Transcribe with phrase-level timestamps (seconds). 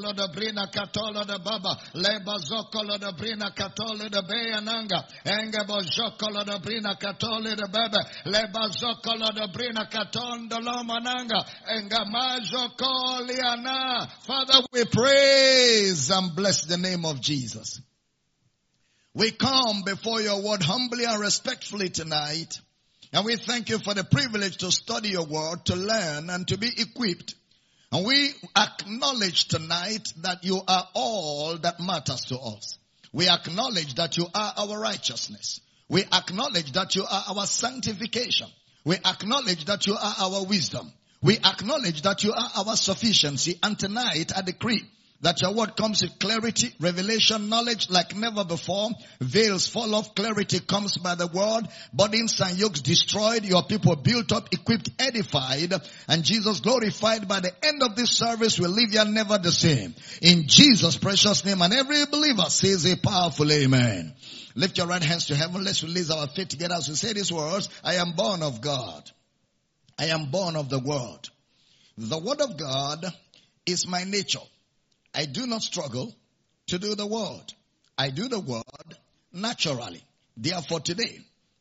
[0.00, 1.76] de brina katolo de baba.
[1.94, 5.04] Leba zokolo de brina katolo de beyananga.
[5.24, 7.98] Engebo zokolo de brina katolo de bebe.
[8.26, 11.44] Leba zokolo de brina katon de lomananga.
[11.68, 14.08] Engamazo koliana.
[14.26, 17.80] Father, we praise and bless the name of Jesus.
[19.14, 22.60] We come before your word humbly and respectfully tonight.
[23.12, 26.58] And we thank you for the privilege to study your word, to learn and to
[26.58, 27.34] be equipped.
[27.92, 32.78] And we acknowledge tonight that you are all that matters to us.
[33.12, 35.60] We acknowledge that you are our righteousness.
[35.88, 38.48] We acknowledge that you are our sanctification.
[38.84, 40.92] We acknowledge that you are our wisdom.
[41.22, 43.58] We acknowledge that you are our sufficiency.
[43.62, 44.82] And tonight I decree
[45.22, 48.90] that your word comes with clarity, revelation, knowledge like never before.
[49.20, 51.68] Veils fall off, clarity comes by the word.
[51.92, 55.72] Burdens and yokes destroyed, your people built up, equipped, edified,
[56.08, 59.94] and Jesus glorified by the end of this service will leave you never the same.
[60.20, 64.14] In Jesus' precious name, and every believer says a powerful amen.
[64.54, 65.64] Lift your right hands to heaven.
[65.64, 67.68] Let's release our faith together as we say these words.
[67.84, 69.10] I am born of God.
[69.98, 71.28] I am born of the word.
[71.98, 73.06] The word of God
[73.64, 74.40] is my nature.
[75.16, 76.14] I do not struggle
[76.66, 77.54] to do the word.
[77.96, 78.62] I do the word
[79.32, 80.02] naturally.
[80.36, 81.20] Therefore today,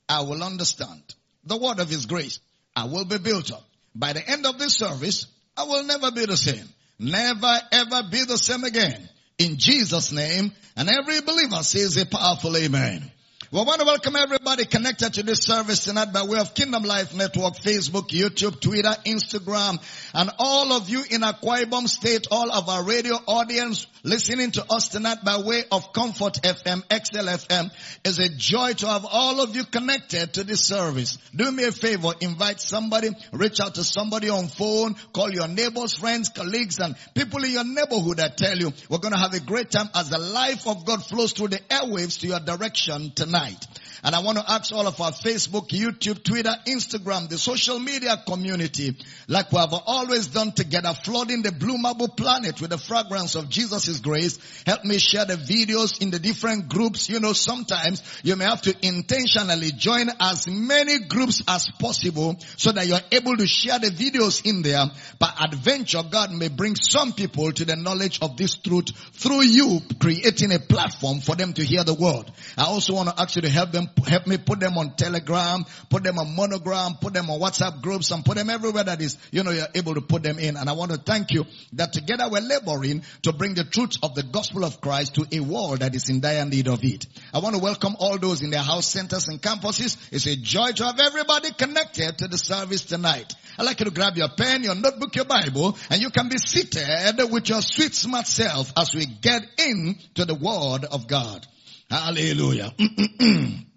[0.09, 1.01] I will understand
[1.45, 2.39] the word of his grace.
[2.75, 3.63] I will be built up.
[3.95, 6.67] By the end of this service, I will never be the same.
[6.99, 9.09] Never ever be the same again.
[9.37, 13.09] In Jesus name, and every believer says a powerful amen.
[13.51, 17.15] We want to welcome everybody connected to this service tonight by way of Kingdom Life
[17.15, 19.77] Network, Facebook, YouTube, Twitter, Instagram,
[20.15, 24.63] and all of you in Akwa Ibom State, all of our radio audience listening to
[24.71, 27.69] us tonight by way of Comfort FM, XL FM.
[28.05, 31.17] is a joy to have all of you connected to this service.
[31.35, 35.95] Do me a favor, invite somebody, reach out to somebody on phone, call your neighbors,
[35.95, 39.41] friends, colleagues, and people in your neighborhood I tell you we're going to have a
[39.41, 43.65] great time as the life of God flows through the airwaves to your direction tonight.
[44.05, 48.21] And I want to ask all of our Facebook, YouTube, Twitter, Instagram, the social media
[48.27, 48.95] community,
[49.27, 53.49] like we have always done together, flooding the blue marble planet with the fragrance of
[53.49, 54.37] Jesus' grace.
[54.67, 57.09] Help me share the videos in the different groups.
[57.09, 62.73] You know, sometimes you may have to intentionally join as many groups as possible so
[62.73, 64.85] that you're able to share the videos in there.
[65.17, 69.81] By adventure, God may bring some people to the knowledge of this truth through you
[69.99, 72.31] creating a platform for them to hear the word.
[72.55, 75.65] I also want to ask you to help them, help me put them on Telegram,
[75.89, 79.17] put them on Monogram, put them on WhatsApp groups and put them everywhere that is,
[79.31, 80.57] you know, you're able to put them in.
[80.57, 84.15] And I want to thank you that together we're laboring to bring the truth of
[84.15, 87.05] the gospel of Christ to a world that is in dire need of it.
[87.33, 89.97] I want to welcome all those in their house centers and campuses.
[90.11, 93.33] It's a joy to have everybody connected to the service tonight.
[93.57, 96.37] I'd like you to grab your pen, your notebook, your Bible, and you can be
[96.37, 101.45] seated with your sweet smart self as we get into the word of God.
[101.89, 102.73] Hallelujah.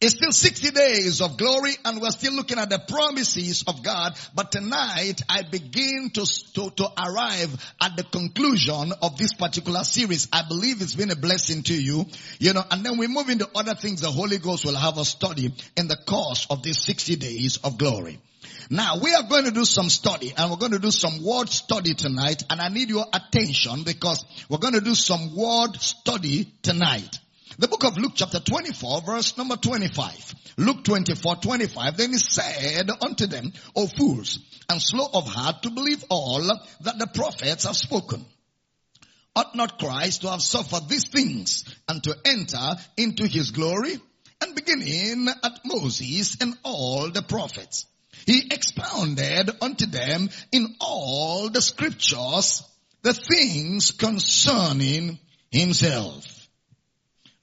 [0.00, 4.16] It's still 60 days of glory and we're still looking at the promises of God.
[4.32, 10.28] But tonight I begin to, to, to arrive at the conclusion of this particular series.
[10.32, 12.06] I believe it's been a blessing to you,
[12.38, 15.08] you know, and then we move into other things the Holy Ghost will have us
[15.08, 18.20] study in the course of these 60 days of glory.
[18.70, 21.48] Now we are going to do some study and we're going to do some word
[21.48, 26.52] study tonight and I need your attention because we're going to do some word study
[26.62, 27.18] tonight.
[27.60, 30.34] The book of Luke chapter 24 verse number 25.
[30.58, 31.96] Luke 24, 25.
[31.96, 34.38] Then he said unto them, O fools,
[34.68, 38.24] and slow of heart to believe all that the prophets have spoken.
[39.34, 43.94] Ought not Christ to have suffered these things and to enter into his glory?
[44.40, 47.86] And beginning at Moses and all the prophets.
[48.24, 52.62] He expounded unto them in all the scriptures
[53.02, 55.18] the things concerning
[55.50, 56.37] himself.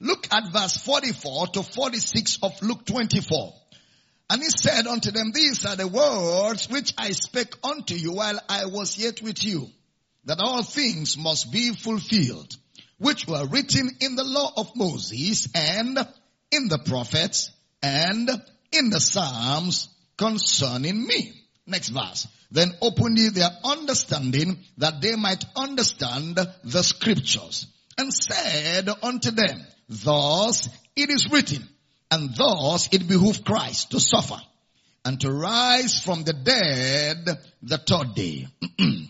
[0.00, 3.54] Look at verse 44 to 46 of Luke 24.
[4.28, 8.38] And he said unto them, these are the words which I spake unto you while
[8.48, 9.68] I was yet with you,
[10.24, 12.56] that all things must be fulfilled,
[12.98, 15.98] which were written in the law of Moses and
[16.50, 17.50] in the prophets
[17.82, 18.28] and
[18.72, 19.88] in the Psalms
[20.18, 21.32] concerning me.
[21.66, 22.26] Next verse.
[22.50, 27.66] Then opened ye their understanding that they might understand the scriptures
[27.98, 31.68] and said unto them, Thus it is written,
[32.10, 34.40] and thus it behooved Christ to suffer
[35.04, 37.24] and to rise from the dead
[37.62, 38.48] the third day.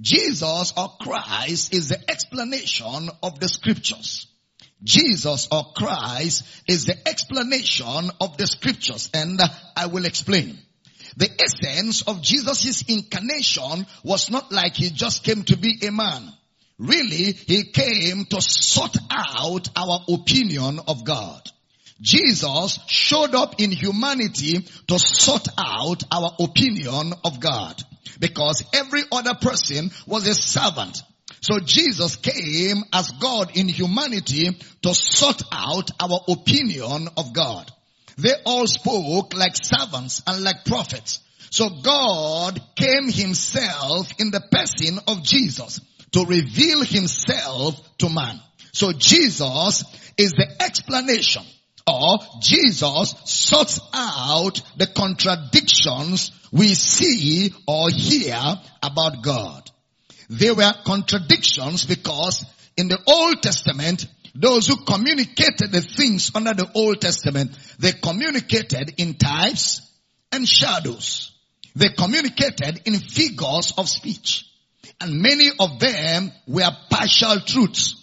[0.00, 4.26] Jesus or Christ is the explanation of the scriptures.
[4.82, 9.40] Jesus or Christ is the explanation of the scriptures and
[9.76, 10.58] I will explain.
[11.16, 16.30] The essence of Jesus' incarnation was not like he just came to be a man.
[16.78, 21.40] Really, he came to sort out our opinion of God.
[22.02, 24.58] Jesus showed up in humanity
[24.88, 27.82] to sort out our opinion of God.
[28.20, 31.02] Because every other person was a servant.
[31.40, 34.50] So Jesus came as God in humanity
[34.82, 37.70] to sort out our opinion of God.
[38.18, 41.20] They all spoke like servants and like prophets.
[41.50, 45.80] So God came himself in the person of Jesus
[46.12, 48.40] to reveal himself to man.
[48.72, 49.84] So Jesus
[50.16, 51.42] is the explanation
[51.86, 58.40] or Jesus sorts out the contradictions we see or hear
[58.82, 59.70] about God.
[60.28, 62.44] They were contradictions because
[62.76, 68.94] in the Old Testament, those who communicated the things under the Old Testament, they communicated
[68.98, 69.80] in types
[70.32, 71.32] and shadows.
[71.74, 74.50] They communicated in figures of speech.
[75.00, 78.02] And many of them were partial truths.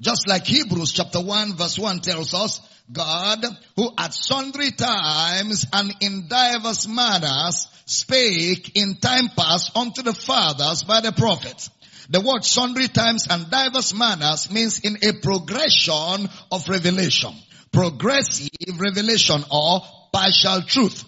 [0.00, 2.60] Just like Hebrews chapter 1 verse 1 tells us,
[2.90, 3.44] God,
[3.76, 10.84] who at sundry times and in divers manners spake in time past unto the fathers
[10.84, 11.70] by the prophets.
[12.10, 17.34] The word sundry times and diverse manners means in a progression of revelation.
[17.70, 18.48] Progressive
[18.78, 21.04] revelation or partial truth.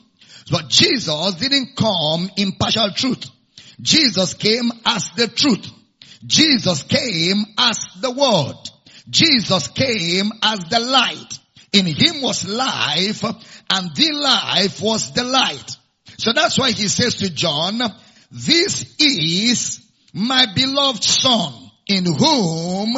[0.50, 3.31] But Jesus didn't come in partial truth.
[3.81, 5.71] Jesus came as the truth.
[6.27, 8.56] Jesus came as the word.
[9.09, 11.38] Jesus came as the light.
[11.73, 15.77] In him was life and the life was the light.
[16.19, 17.81] So that's why he says to John,
[18.31, 19.81] this is
[20.12, 22.97] my beloved son in whom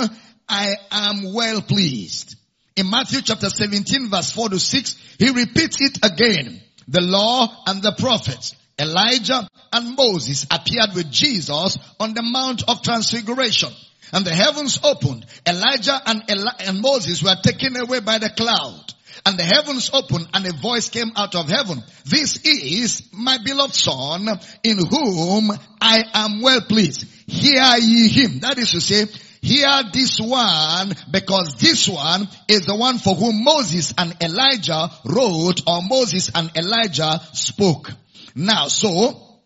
[0.49, 2.37] I am well pleased.
[2.77, 6.61] In Matthew chapter 17 verse 4 to 6, he repeats it again.
[6.89, 12.83] The law and the prophets, Elijah and Moses appeared with Jesus on the Mount of
[12.83, 13.71] Transfiguration.
[14.13, 15.25] And the heavens opened.
[15.47, 18.95] Elijah and, Eli- and Moses were taken away by the cloud.
[19.25, 21.83] And the heavens opened and a voice came out of heaven.
[22.05, 24.27] This is my beloved son
[24.65, 27.07] in whom I am well pleased.
[27.27, 28.41] Hear ye him.
[28.41, 29.07] That is to say,
[29.41, 35.63] hear this one because this one is the one for whom Moses and Elijah wrote
[35.67, 37.91] or Moses and Elijah spoke.
[38.35, 39.41] Now, so,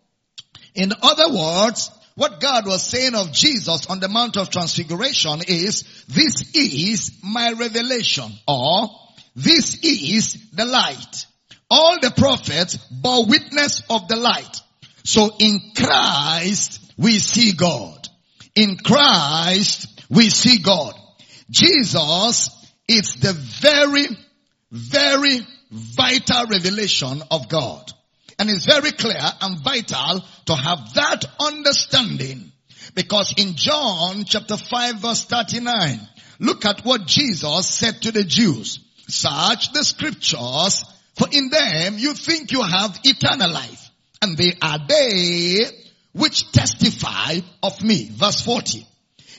[0.75, 5.83] in other words, what God was saying of Jesus on the Mount of Transfiguration is,
[6.07, 8.89] this is my revelation or
[9.35, 11.27] this is the light.
[11.69, 14.61] All the prophets bore witness of the light.
[15.03, 18.07] So in Christ we see God.
[18.55, 20.95] In Christ we see God.
[21.51, 22.49] Jesus
[22.87, 24.07] is the very,
[24.71, 27.93] very vital revelation of God.
[28.39, 32.51] And it's very clear and vital to have that understanding.
[32.93, 35.99] Because in John chapter 5 verse 39,
[36.39, 38.79] look at what Jesus said to the Jews.
[39.07, 40.83] Search the scriptures,
[41.15, 43.89] for in them you think you have eternal life.
[44.21, 45.65] And they are they
[46.13, 48.09] which testify of me.
[48.11, 48.85] Verse 40.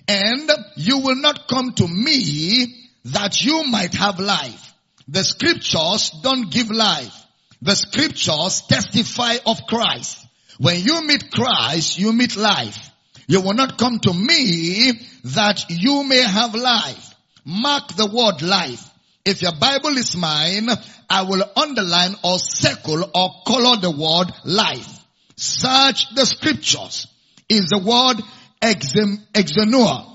[0.08, 4.74] And you will not come to me that you might have life.
[5.08, 7.14] The scriptures don't give life.
[7.60, 10.26] The scriptures testify of Christ.
[10.58, 12.90] When you meet Christ, you meet life.
[13.26, 14.92] You will not come to me
[15.24, 17.14] that you may have life.
[17.44, 18.84] Mark the word life.
[19.24, 20.68] If your Bible is mine,
[21.10, 25.04] I will underline or circle or color the word life.
[25.36, 27.06] Search the scriptures
[27.48, 28.22] is the word
[28.62, 30.06] exenua.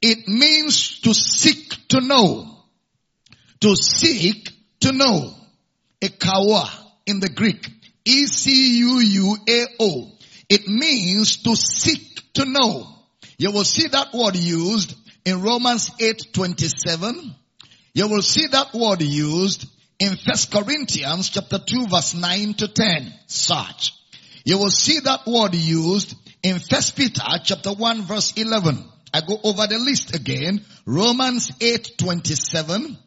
[0.00, 2.56] It means to seek to know.
[3.60, 5.34] To seek to know.
[6.00, 7.68] Ekawa in the Greek.
[8.04, 8.92] E-C-U-U-A-O.
[10.48, 12.86] It means to seek to know.
[13.38, 14.94] You will see that word used
[15.24, 17.34] in Romans 8, 27.
[17.94, 19.66] You will see that word used
[19.98, 23.12] in First Corinthians chapter 2 verse 9 to 10.
[23.26, 23.92] Search.
[24.44, 28.84] You will see that word used in First Peter chapter 1 verse 11.
[29.14, 30.64] I go over the list again.
[30.86, 32.98] Romans 8, 27.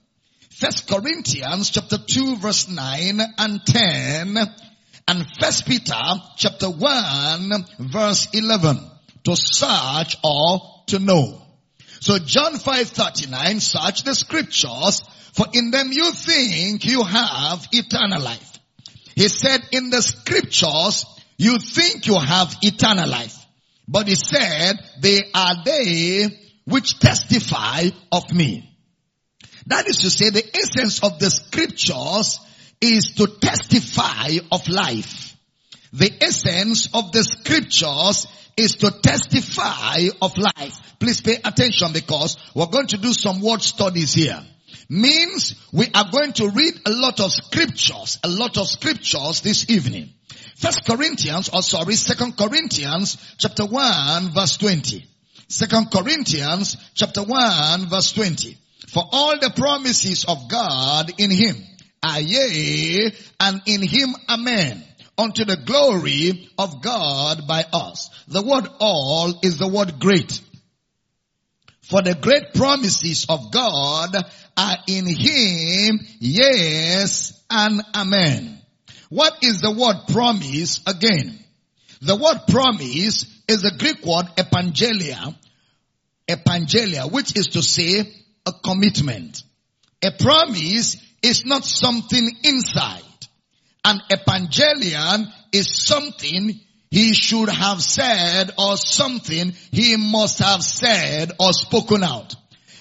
[0.58, 4.38] First Corinthians chapter 2 verse 9 and 10
[5.06, 6.02] and First Peter
[6.38, 8.80] chapter 1 verse 11
[9.26, 11.42] to search or to know.
[12.00, 18.60] So John 5:39 search the scriptures for in them you think you have eternal life.
[19.14, 21.06] He said in the scriptures
[21.38, 23.38] you think you have eternal life.
[23.90, 26.30] But he said they are they
[26.64, 28.75] which testify of me.
[29.68, 32.40] That is to say the essence of the scriptures
[32.82, 35.36] is to testify of life.
[35.94, 40.98] The essence of the scriptures is to testify of life.
[41.00, 44.40] Please pay attention because we're going to do some word studies here.
[44.88, 49.70] Means we are going to read a lot of scriptures, a lot of scriptures this
[49.70, 50.10] evening.
[50.58, 55.04] First Corinthians, or sorry, Second Corinthians chapter 1 verse 20.
[55.48, 58.58] Second Corinthians chapter 1 verse 20.
[58.96, 61.58] For all the promises of God in him
[62.02, 63.12] are yea,
[63.42, 64.82] and in him amen
[65.18, 68.10] unto the glory of God by us.
[68.30, 70.40] The word all is the word great.
[71.82, 74.16] For the great promises of God
[74.56, 78.62] are in him, yes and amen.
[79.10, 81.38] What is the word promise again?
[82.02, 85.36] The word promise is the Greek word epangelia,
[86.30, 89.44] epangelia, which is to say a commitment.
[90.04, 93.02] A promise is not something inside.
[93.84, 96.60] An evangelion is something
[96.92, 102.36] he should have said or something he must have said or spoken out.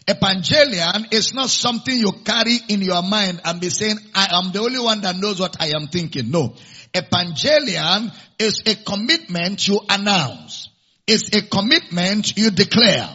[0.07, 4.61] Evangelion is not something you carry in your mind and be saying, I am the
[4.61, 6.31] only one that knows what I am thinking.
[6.31, 6.55] No.
[6.93, 10.69] Evangelion is a commitment you announce.
[11.07, 13.09] It's a commitment you declare.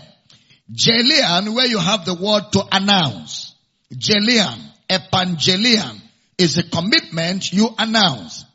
[0.71, 3.55] Gelian, where you have the word to announce.
[3.93, 4.59] Gelian,
[4.89, 5.99] evangelion
[6.38, 8.45] is a commitment you announce.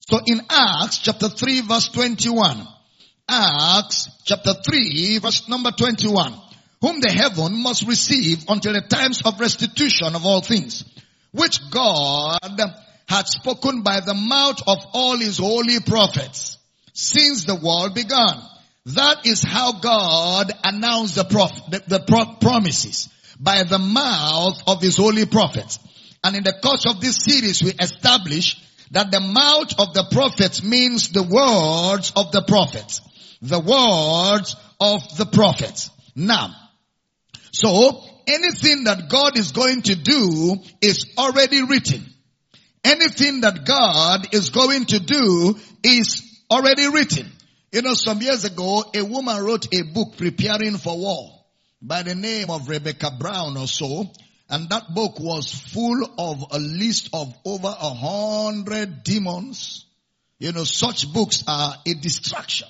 [0.00, 2.66] So in Acts chapter 3 verse 21,
[3.28, 6.34] Acts chapter 3 verse number 21,
[6.80, 10.84] whom the heaven must receive until the times of restitution of all things,
[11.30, 12.38] which God
[13.08, 16.58] had spoken by the mouth of all his holy prophets
[16.92, 18.42] since the world began.
[18.86, 23.08] That is how God announced the, prof, the, the pro- promises
[23.38, 25.78] by the mouth of his holy prophets.
[26.24, 28.60] And in the course of this series, we establish
[28.90, 33.00] that the mouth of the prophets means the words of the prophets.
[33.40, 35.90] The words of the prophets.
[36.14, 36.54] Now,
[37.52, 42.04] so anything that God is going to do is already written.
[42.84, 47.30] Anything that God is going to do is already written.
[47.72, 51.40] You know, some years ago, a woman wrote a book preparing for war
[51.80, 54.12] by the name of Rebecca Brown or so.
[54.50, 59.86] And that book was full of a list of over a hundred demons.
[60.38, 62.68] You know, such books are a distraction.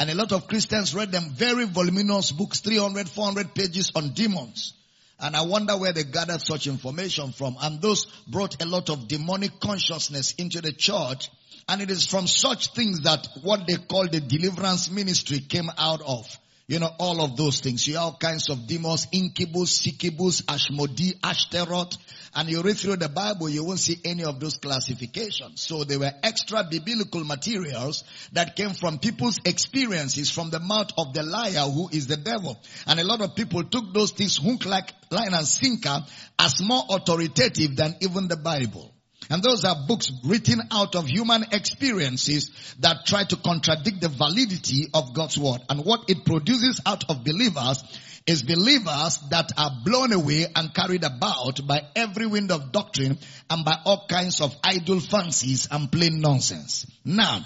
[0.00, 4.74] And a lot of Christians read them very voluminous books, 300, 400 pages on demons.
[5.20, 7.56] And I wonder where they gathered such information from.
[7.60, 11.30] And those brought a lot of demonic consciousness into the church.
[11.68, 16.00] And it is from such things that what they call the deliverance ministry came out
[16.02, 16.26] of.
[16.70, 17.88] You know, all of those things.
[17.88, 21.96] You have all kinds of demons, incubus, succubus, ashmodi, ashtaroth.
[22.32, 25.62] And you read through the Bible, you won't see any of those classifications.
[25.62, 31.12] So they were extra biblical materials that came from people's experiences from the mouth of
[31.12, 32.56] the liar who is the devil.
[32.86, 36.04] And a lot of people took those things hook like line and sinker
[36.38, 38.94] as more authoritative than even the Bible.
[39.30, 44.88] And those are books written out of human experiences that try to contradict the validity
[44.92, 45.60] of God's word.
[45.68, 47.84] And what it produces out of believers
[48.26, 53.18] is believers that are blown away and carried about by every wind of doctrine
[53.48, 56.86] and by all kinds of idle fancies and plain nonsense.
[57.04, 57.44] Now,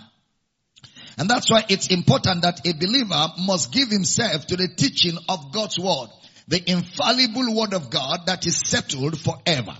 [1.18, 5.52] and that's why it's important that a believer must give himself to the teaching of
[5.52, 6.08] God's word,
[6.48, 9.76] the infallible word of God that is settled forever.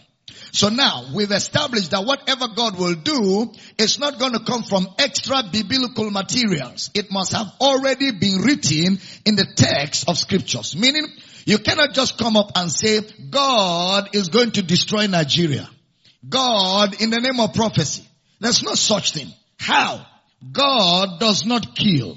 [0.55, 4.87] So now we've established that whatever God will do is not going to come from
[5.01, 6.91] extra biblical materials.
[6.95, 10.77] It must have already been written in the text of scriptures.
[10.77, 11.09] Meaning
[11.45, 15.69] you cannot just come up and say God is going to destroy Nigeria.
[16.29, 18.07] God in the name of prophecy.
[18.39, 19.33] There's no such thing.
[19.59, 20.07] How?
[20.53, 22.17] God does not kill.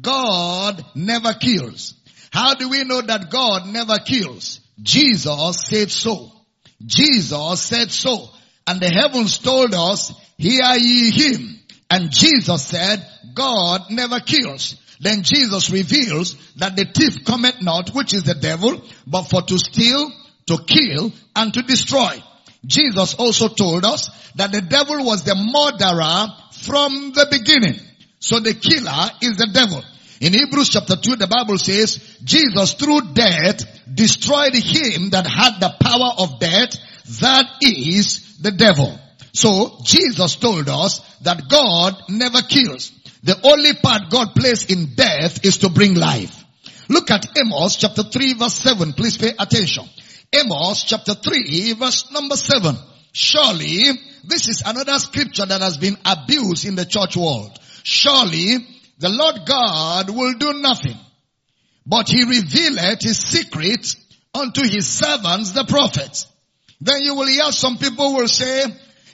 [0.00, 1.92] God never kills.
[2.32, 4.60] How do we know that God never kills?
[4.80, 6.32] Jesus said so.
[6.84, 8.28] Jesus said so.
[8.66, 11.60] And the heavens told us, hear ye him.
[11.90, 14.76] And Jesus said, God never kills.
[15.00, 19.58] Then Jesus reveals that the thief cometh not, which is the devil, but for to
[19.58, 20.12] steal,
[20.46, 22.22] to kill, and to destroy.
[22.66, 27.80] Jesus also told us that the devil was the murderer from the beginning.
[28.18, 29.82] So the killer is the devil.
[30.20, 35.74] In Hebrews chapter 2, the Bible says, Jesus through death destroyed him that had the
[35.80, 36.76] power of death,
[37.20, 38.98] that is the devil.
[39.32, 42.92] So Jesus told us that God never kills.
[43.22, 46.44] The only part God plays in death is to bring life.
[46.88, 48.92] Look at Amos chapter 3 verse 7.
[48.92, 49.84] Please pay attention.
[50.32, 52.76] Amos chapter 3 verse number 7.
[53.12, 53.84] Surely
[54.24, 57.58] this is another scripture that has been abused in the church world.
[57.84, 58.58] Surely
[59.00, 60.96] the Lord God will do nothing,
[61.86, 63.96] but he revealeth his secret
[64.34, 66.26] unto his servants, the prophets.
[66.82, 68.62] Then you will hear some people will say,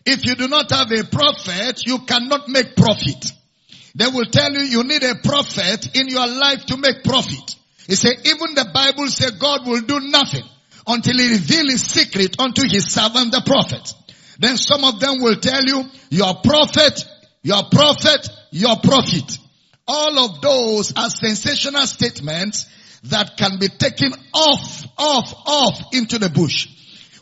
[0.04, 3.32] if you do not have a prophet, you cannot make profit.
[3.94, 7.54] They will tell you you need a prophet in your life to make profit.
[7.86, 10.44] He said, even the Bible says God will do nothing
[10.86, 13.94] until he reveal his secret unto his servant, the prophet.
[14.40, 17.04] Then some of them will tell you, your prophet,
[17.42, 19.38] your prophet, your prophet.
[19.88, 22.66] All of those are sensational statements
[23.04, 26.68] that can be taken off, off, off into the bush.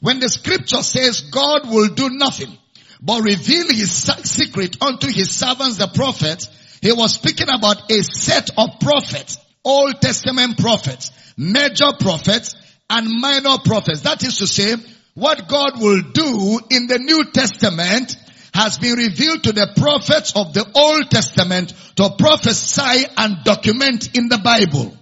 [0.00, 2.56] When the scripture says God will do nothing,
[3.02, 6.49] but reveal his secret unto his servants, the prophets,
[6.80, 12.54] he was speaking about a set of prophets, Old Testament prophets, major prophets,
[12.88, 14.02] and minor prophets.
[14.02, 14.76] That is to say,
[15.14, 18.16] what God will do in the New Testament
[18.54, 24.28] has been revealed to the prophets of the Old Testament to prophesy and document in
[24.28, 24.96] the Bible.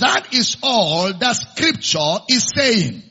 [0.00, 3.02] That is all that scripture is saying.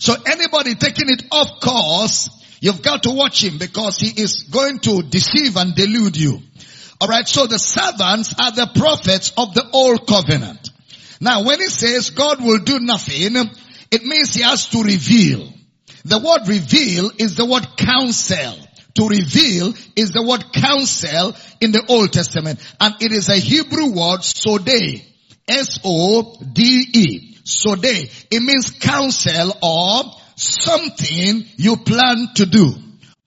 [0.00, 2.28] So anybody taking it off course,
[2.60, 6.40] you've got to watch him because he is going to deceive and delude you.
[7.00, 10.70] Alright, so the servants are the prophets of the old covenant.
[11.20, 13.36] Now when he says God will do nothing,
[13.92, 15.52] it means he has to reveal.
[16.04, 18.56] The word reveal is the word counsel.
[18.98, 22.58] To reveal is the word counsel in the Old Testament.
[22.80, 25.04] And it is a Hebrew word, sode.
[25.46, 27.38] S-O-D-E.
[27.44, 27.84] Sode.
[27.84, 30.02] It means counsel or
[30.34, 32.74] something you plan to do.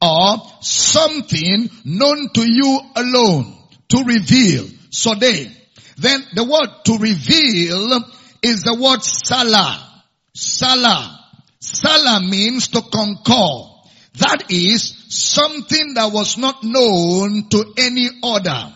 [0.01, 3.55] Or something known to you alone.
[3.89, 4.67] To reveal.
[4.89, 5.55] Sode.
[5.97, 8.03] Then the word to reveal
[8.43, 10.03] is the word salah.
[10.35, 11.17] Salah.
[11.61, 13.69] Salah means to concur.
[14.15, 18.73] That is something that was not known to any other.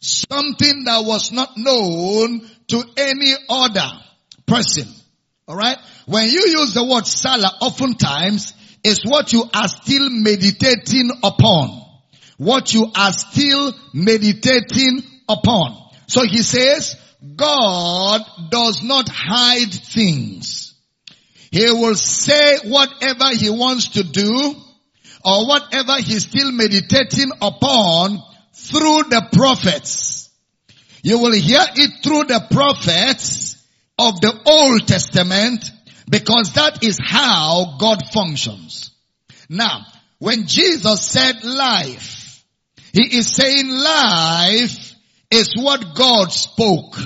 [0.00, 3.90] Something that was not known to any other
[4.46, 4.86] person.
[5.46, 5.78] Alright?
[6.06, 11.82] When you use the word salah, oftentimes, is what you are still meditating upon.
[12.38, 15.76] What you are still meditating upon.
[16.06, 16.96] So he says,
[17.36, 20.74] God does not hide things.
[21.50, 24.54] He will say whatever he wants to do
[25.24, 30.30] or whatever he's still meditating upon through the prophets.
[31.02, 33.64] You will hear it through the prophets
[33.98, 35.70] of the Old Testament
[36.10, 38.90] because that is how God functions.
[39.48, 39.86] Now,
[40.18, 42.44] when Jesus said life,
[42.92, 44.94] he is saying life
[45.30, 46.98] is what God spoke.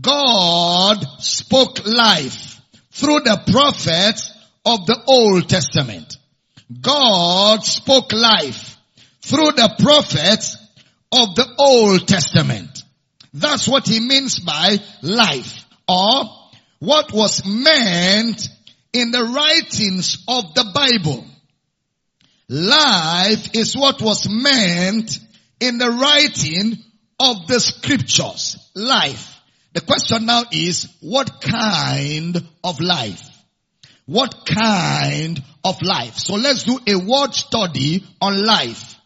[0.00, 4.32] God spoke life through the prophets
[4.64, 6.16] of the Old Testament.
[6.80, 8.78] God spoke life
[9.22, 10.56] through the prophets
[11.12, 12.82] of the Old Testament.
[13.32, 16.24] That's what he means by life or
[16.78, 18.48] what was meant
[18.92, 21.24] in the writings of the Bible.
[22.48, 25.18] Life is what was meant
[25.60, 26.78] in the writing
[27.18, 28.56] of the scriptures.
[28.74, 29.40] Life.
[29.72, 33.22] The question now is, what kind of life?
[34.06, 36.18] What kind of life?
[36.18, 38.96] So let's do a word study on life.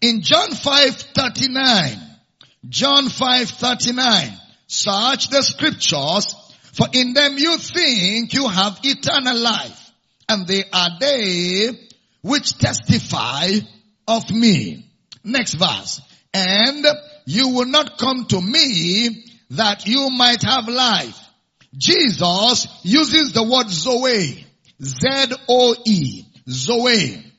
[0.00, 1.98] In John 5:39,
[2.68, 4.32] John 5:39,
[4.66, 6.34] search the scriptures,
[6.72, 9.90] for in them you think you have eternal life,
[10.28, 11.70] and they are they
[12.22, 13.48] which testify
[14.06, 14.86] of me.
[15.24, 16.00] Next verse.
[16.32, 16.86] And
[17.26, 21.18] you will not come to me that you might have life.
[21.76, 24.46] Jesus uses the word Zoe.
[24.82, 26.24] Z-O-E.
[26.48, 27.32] Zoe.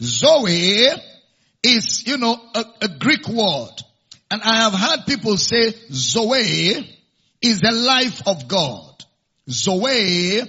[0.00, 0.88] Zoe
[1.62, 3.72] is, you know, a, a, Greek word.
[4.30, 6.98] And I have heard people say Zoe
[7.40, 9.04] is the life of God.
[9.48, 10.42] Zoe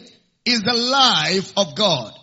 [0.45, 2.13] is the life of God.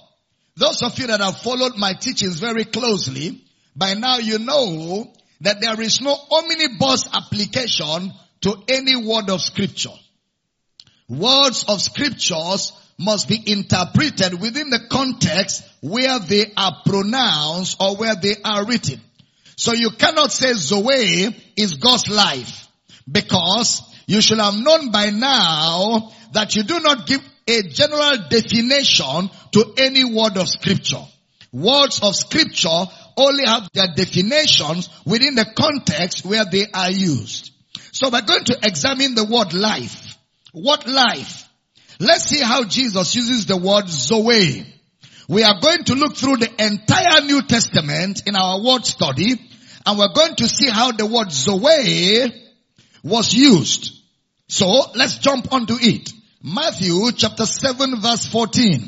[0.56, 5.60] Those of you that have followed my teachings very closely, by now you know that
[5.60, 9.94] there is no omnibus application to any word of scripture.
[11.08, 18.14] Words of scriptures must be interpreted within the context where they are pronounced or where
[18.14, 19.00] they are written.
[19.56, 22.68] So you cannot say Zoe is God's life
[23.10, 29.30] because you should have known by now that you do not give a general definition
[29.52, 31.02] to any word of scripture.
[31.52, 32.84] Words of scripture
[33.16, 37.50] only have their definitions within the context where they are used.
[37.92, 40.18] So we're going to examine the word life.
[40.52, 41.49] What life?
[42.02, 44.64] Let's see how Jesus uses the word Zoe.
[45.28, 49.38] We are going to look through the entire New Testament in our word study
[49.84, 52.32] and we're going to see how the word Zoe
[53.04, 53.92] was used.
[54.48, 56.10] So let's jump onto it.
[56.42, 58.80] Matthew chapter 7 verse 14.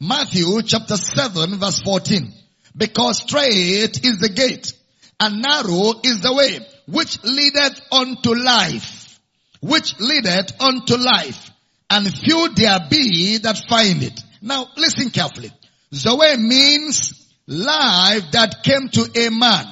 [0.00, 2.32] Matthew chapter 7 verse 14.
[2.74, 4.72] Because straight is the gate
[5.20, 9.20] and narrow is the way which leadeth unto life,
[9.60, 11.50] which leadeth unto life
[11.90, 14.20] and few there be that find it.
[14.42, 15.50] Now listen carefully.
[15.92, 19.66] Zoe means life that came to a man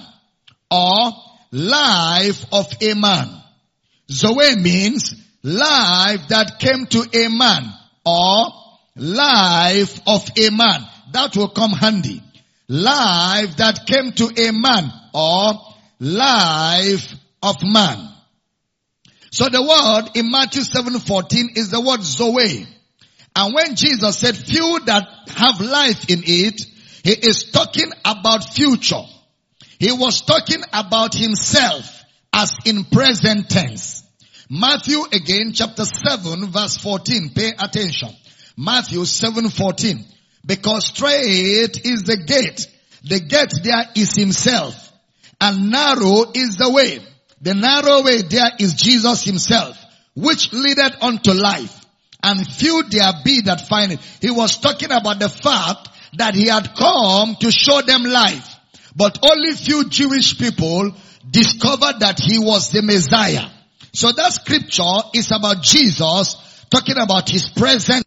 [0.71, 1.13] or
[1.53, 3.29] life of a man.
[4.11, 7.65] Zoe means life that came to a man
[8.05, 8.49] or
[8.97, 10.87] life of a man.
[11.13, 12.23] That will come handy.
[12.69, 15.53] Life that came to a man or
[16.01, 18.16] life of man.
[19.37, 22.67] So the word in Matthew 7:14 is the word Zoe.
[23.35, 26.63] And when Jesus said few that have life in it,
[27.05, 29.03] he is talking about future.
[29.79, 34.05] He was talking about himself as in present tense.
[34.49, 37.29] Matthew again chapter 7 verse 14.
[37.35, 38.17] Pay attention.
[38.57, 40.03] Matthew 7:14.
[40.47, 42.67] Because straight is the gate.
[43.05, 44.93] The gate there is himself.
[45.39, 47.03] And narrow is the way.
[47.41, 49.79] The narrow way there is Jesus himself,
[50.15, 51.85] which leadeth unto life.
[52.23, 54.01] And few there be that find it.
[54.21, 58.55] He was talking about the fact that he had come to show them life.
[58.97, 60.95] But only few Jewish people
[61.31, 63.49] discovered that he was the Messiah.
[63.93, 66.37] So that scripture is about Jesus
[66.71, 68.05] talking about his present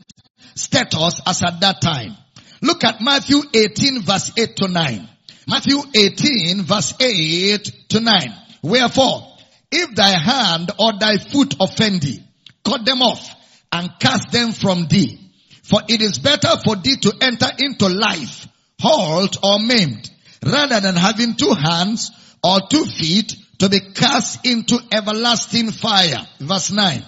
[0.56, 2.18] status as at that time.
[2.62, 5.10] Look at Matthew 18 verse 8 to 9.
[5.48, 8.34] Matthew 18 verse 8 to 9.
[8.62, 9.28] Wherefore,
[9.72, 12.24] if thy hand or thy foot offend thee,
[12.64, 13.36] cut them off
[13.72, 15.20] and cast them from thee.
[15.64, 18.48] For it is better for thee to enter into life,
[18.80, 20.10] halt or maimed,
[20.44, 22.12] rather than having two hands
[22.44, 26.26] or two feet to be cast into everlasting fire.
[26.40, 27.04] Verse 9.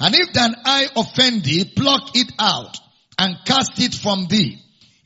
[0.00, 2.78] And if thine eye offend thee, pluck it out
[3.18, 4.58] and cast it from thee.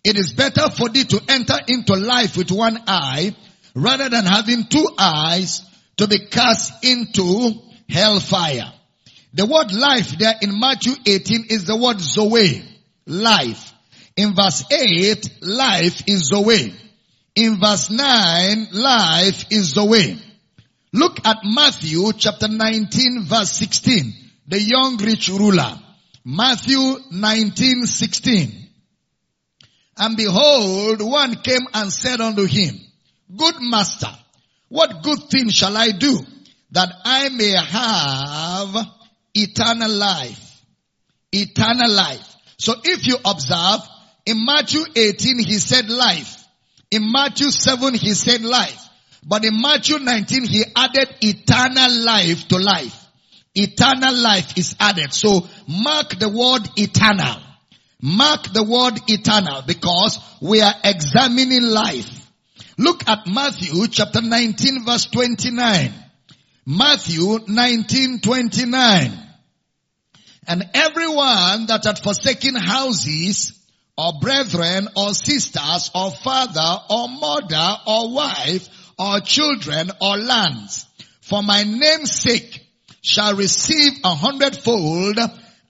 [0.04, 3.34] It is better for thee to enter into life with one eye
[3.74, 5.62] rather than having two eyes
[5.96, 7.53] to be cast into
[7.88, 8.72] hellfire.
[9.35, 12.62] The word life there in Matthew 18 is the word Zoe.
[13.07, 13.72] Life.
[14.16, 16.74] In verse 8, life is Zoe.
[17.35, 20.20] In verse 9, life is Zoe.
[20.92, 24.12] Look at Matthew chapter 19 verse 16.
[24.48, 25.79] The young rich ruler.
[26.24, 28.68] Matthew 19, 16.
[29.96, 32.79] And behold, one came and said unto him,
[33.35, 34.11] Good master,
[34.70, 36.20] what good thing shall I do
[36.70, 38.87] that I may have
[39.35, 40.62] eternal life?
[41.33, 42.37] Eternal life.
[42.56, 43.80] So if you observe,
[44.24, 46.37] in Matthew 18 he said life.
[46.92, 48.88] In Matthew 7 he said life.
[49.26, 52.96] But in Matthew 19 he added eternal life to life.
[53.56, 55.12] Eternal life is added.
[55.12, 57.42] So mark the word eternal.
[58.00, 62.19] Mark the word eternal because we are examining life.
[62.78, 65.92] Look at Matthew chapter 19 verse 29.
[66.66, 69.12] Matthew 19, 29.
[70.46, 73.52] And everyone that had forsaken houses
[73.96, 80.87] or brethren or sisters or father or mother or wife or children or lands
[81.30, 82.66] for my name's sake
[83.02, 85.16] shall receive a hundredfold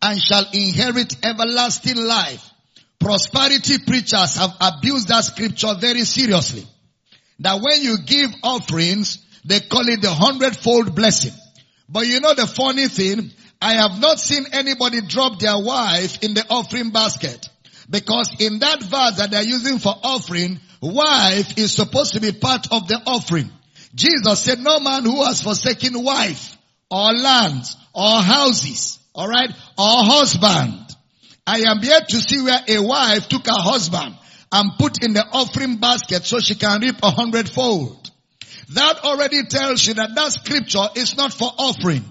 [0.01, 2.51] and shall inherit everlasting life.
[2.99, 6.67] Prosperity preachers have abused that scripture very seriously.
[7.41, 11.33] That when you give offerings, they call it the hundredfold blessing.
[11.89, 16.35] But you know the funny thing, I have not seen anybody drop their wife in
[16.35, 17.49] the offering basket.
[17.89, 22.71] Because in that verse that they're using for offering, wife is supposed to be part
[22.71, 23.51] of the offering.
[23.95, 26.57] Jesus said, no man who has forsaken wife
[26.91, 30.77] or lands or houses, alright, or husband.
[31.47, 34.15] I am yet to see where a wife took her husband
[34.53, 38.11] and put in the offering basket so she can reap a hundredfold.
[38.75, 42.05] That already tells you that that scripture is not for offering.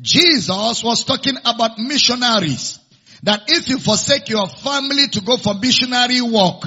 [0.00, 2.78] Jesus was talking about missionaries.
[3.22, 6.62] That if you forsake your family to go for missionary work,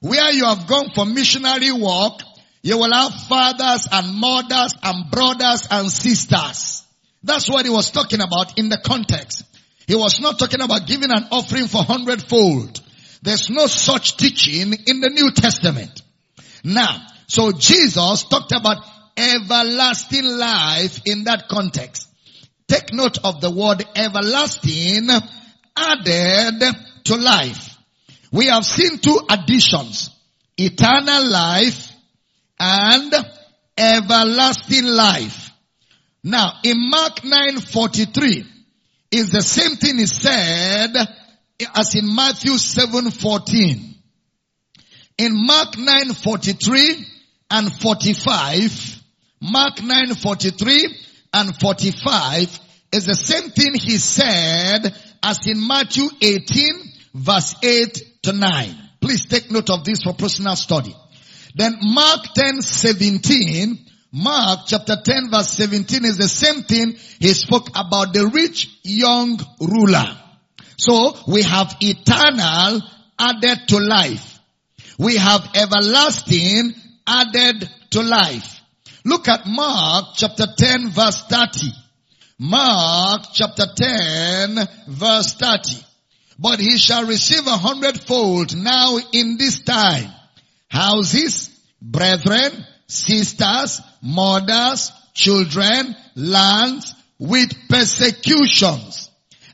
[0.00, 2.20] where you have gone for missionary work,
[2.62, 6.84] you will have fathers and mothers and brothers and sisters.
[7.22, 9.44] That's what he was talking about in the context.
[9.86, 12.80] He was not talking about giving an offering for hundredfold.
[13.22, 16.02] There's no such teaching in the New Testament.
[16.64, 18.84] Now, so Jesus talked about
[19.16, 22.08] everlasting life in that context.
[22.68, 25.08] Take note of the word everlasting
[25.76, 26.62] added
[27.04, 27.76] to life.
[28.30, 30.10] we have seen two additions.
[30.56, 31.92] Eternal life
[32.58, 33.14] and
[33.76, 35.50] everlasting life.
[36.22, 38.44] Now, in Mark 9:43,
[39.10, 40.94] is the same thing is said
[41.74, 43.94] as in Matthew 7:14.
[45.18, 47.04] In Mark 9:43
[47.50, 49.02] and 45,
[49.40, 50.94] Mark 9:43
[51.32, 52.60] and 45
[52.92, 58.88] is the same thing he said as in Matthew 18 verse 8 to 9.
[59.00, 60.94] Please take note of this for personal study.
[61.54, 63.78] Then Mark 10, 17,
[64.12, 69.38] Mark chapter 10 verse 17 is the same thing he spoke about the rich young
[69.60, 70.16] ruler.
[70.78, 72.80] So we have eternal
[73.18, 74.38] added to life.
[74.98, 76.72] We have everlasting
[77.06, 78.60] added to life.
[79.04, 81.66] Look at Mark chapter 10 verse 30.
[82.38, 84.56] Mark chapter 10
[84.88, 85.84] verse 30.
[86.38, 90.10] But he shall receive a hundredfold now in this time.
[90.68, 91.50] Houses,
[91.82, 92.52] brethren,
[92.86, 99.07] sisters, mothers, children, lands, with persecutions.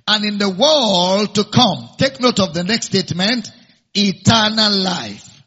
[0.07, 3.51] And in the world to come, take note of the next statement,
[3.95, 5.43] eternal life.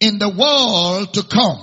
[0.00, 1.60] In the world to come,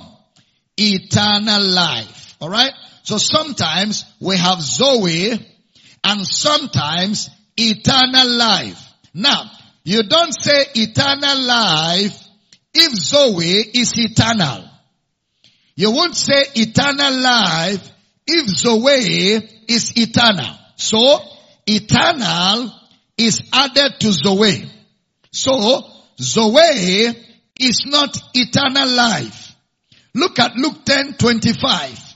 [0.77, 2.35] eternal life.
[2.41, 2.73] Alright?
[3.03, 5.31] So sometimes we have Zoe
[6.03, 8.83] and sometimes eternal life.
[9.13, 9.49] Now,
[9.83, 12.27] you don't say eternal life
[12.73, 14.69] if Zoe is eternal.
[15.75, 17.91] You won't say eternal life
[18.27, 20.55] if Zoe is eternal.
[20.75, 21.19] So,
[21.69, 22.73] eternal
[23.17, 24.69] is added to Zoe.
[25.31, 25.83] So,
[26.19, 27.15] Zoe
[27.59, 29.55] is not eternal life.
[30.13, 32.15] Look at Luke 10, 25.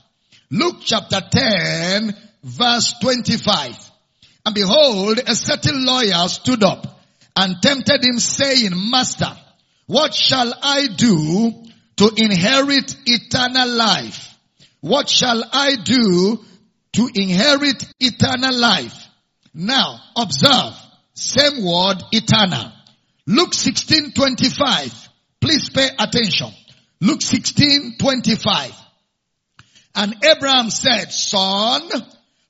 [0.50, 3.90] Luke chapter 10 verse 25.
[4.46, 6.86] And behold, a certain lawyer stood up
[7.36, 9.32] and tempted him saying, Master,
[9.86, 11.52] what shall I do
[11.96, 14.36] to inherit eternal life?
[14.80, 16.44] What shall I do
[16.92, 19.03] to inherit eternal life?
[19.54, 20.74] Now, observe,
[21.14, 22.72] same word, eternal.
[23.26, 25.08] Luke 16, 25.
[25.40, 26.50] Please pay attention.
[27.00, 28.72] Luke 16, 25.
[29.94, 31.88] And Abraham said, son,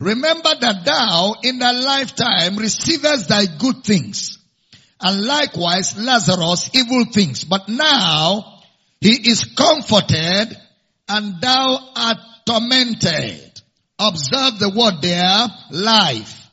[0.01, 4.39] remember that thou in thy lifetime receivest thy good things
[5.05, 7.45] and likewise Lazarus evil things.
[7.45, 8.61] But now
[9.01, 10.57] he is comforted
[11.09, 13.61] and thou art tormented.
[13.99, 16.44] Observe the word there, life.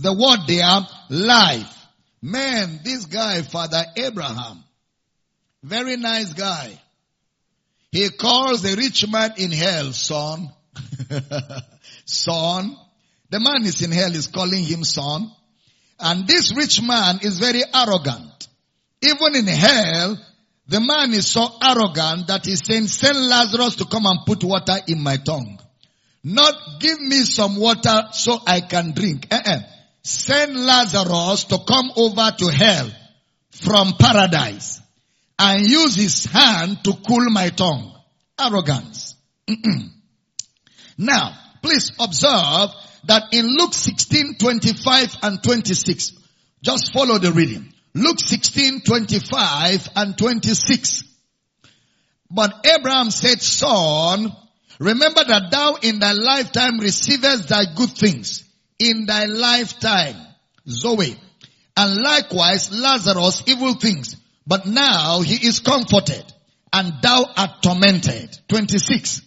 [0.00, 1.76] The word there, life.
[2.22, 4.64] Man, this guy, Father Abraham,
[5.62, 6.78] very nice guy.
[7.92, 10.50] He calls the rich man in hell, son.
[12.06, 12.76] son.
[13.28, 15.30] The man is in hell is calling him son.
[15.98, 18.48] And this rich man is very arrogant.
[19.02, 20.18] Even in hell,
[20.66, 24.78] the man is so arrogant that he's saying, send Lazarus to come and put water
[24.86, 25.58] in my tongue.
[26.24, 29.26] Not give me some water so I can drink.
[29.30, 29.60] Uh-uh.
[30.02, 32.90] Send Lazarus to come over to hell
[33.50, 34.80] from paradise
[35.38, 37.92] and use his hand to cool my tongue.
[38.38, 39.16] Arrogance.
[40.98, 42.70] now, please observe
[43.04, 46.12] that in Luke 16, 25 and 26,
[46.62, 47.72] just follow the reading.
[47.94, 51.04] Luke 16, 25 and 26.
[52.30, 54.32] But Abraham said, son,
[54.78, 58.44] remember that thou in thy lifetime receivest thy good things.
[58.80, 60.16] In thy lifetime,
[60.66, 61.14] Zoe.
[61.76, 64.16] And likewise Lazarus evil things.
[64.46, 66.24] But now he is comforted
[66.72, 68.36] and thou art tormented.
[68.48, 69.22] 26.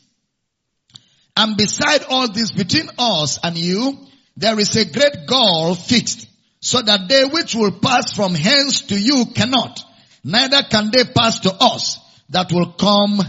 [1.37, 3.97] And beside all this between us and you,
[4.37, 6.27] there is a great gulf fixed,
[6.59, 9.83] so that they which will pass from hence to you cannot,
[10.23, 13.19] neither can they pass to us that will come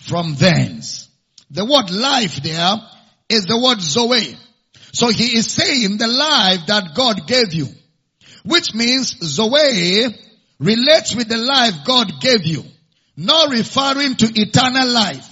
[0.00, 1.08] from thence.
[1.50, 2.76] The word life there
[3.28, 4.36] is the word Zoe.
[4.94, 7.68] So he is saying the life that God gave you,
[8.44, 10.06] which means Zoe
[10.58, 12.64] relates with the life God gave you,
[13.16, 15.30] not referring to eternal life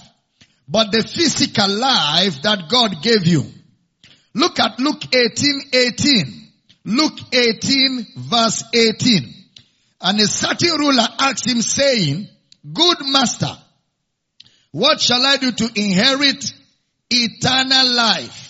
[0.67, 3.45] but the physical life that God gave you.
[4.33, 6.47] Look at Luke 18, 18.
[6.85, 9.33] Luke 18 verse 18.
[10.01, 12.27] And a certain ruler asked him saying,
[12.71, 13.55] good master,
[14.71, 16.51] what shall I do to inherit
[17.09, 18.42] eternal life?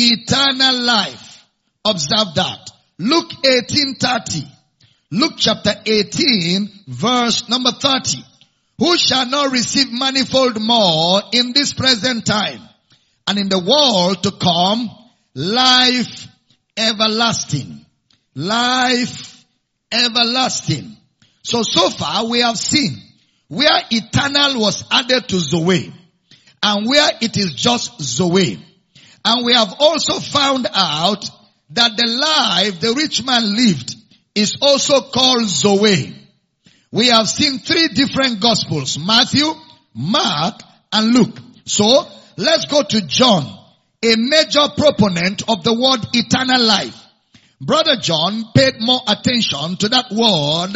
[0.00, 1.44] Eternal life.
[1.84, 2.70] Observe that.
[2.98, 4.46] Luke 18, 30.
[5.10, 8.18] Luke chapter 18 verse number 30
[8.76, 12.60] who shall not receive manifold more in this present time
[13.26, 14.90] and in the world to come
[15.34, 16.28] life
[16.76, 17.86] everlasting
[18.34, 19.46] life
[19.90, 20.98] everlasting
[21.48, 23.00] So, so far we have seen
[23.48, 25.90] where eternal was added to Zoe
[26.62, 28.62] and where it is just Zoe.
[29.28, 31.22] And we have also found out
[31.72, 33.94] that the life the rich man lived
[34.34, 36.14] is also called Zoe.
[36.90, 39.44] We have seen three different gospels, Matthew,
[39.94, 41.38] Mark, and Luke.
[41.66, 43.44] So, let's go to John,
[44.02, 46.96] a major proponent of the word eternal life.
[47.60, 50.72] Brother John paid more attention to that word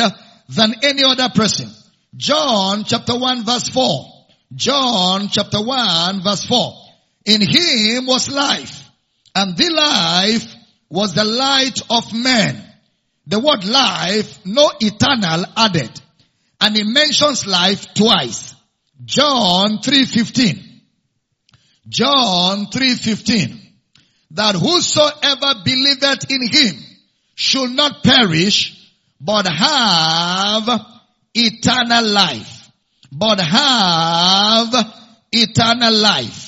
[0.50, 1.70] than any other person.
[2.16, 4.26] John chapter 1 verse 4.
[4.54, 6.81] John chapter 1 verse 4.
[7.24, 8.90] In him was life
[9.35, 10.54] and the life
[10.88, 12.62] was the light of men.
[13.26, 16.00] The word life, no eternal added.
[16.61, 18.54] And he mentions life twice.
[19.04, 20.62] John 3.15.
[21.88, 23.58] John 3.15.
[24.32, 26.82] That whosoever believeth in him
[27.35, 30.68] should not perish, but have
[31.35, 32.70] eternal life.
[33.11, 34.74] But have
[35.32, 36.41] eternal life.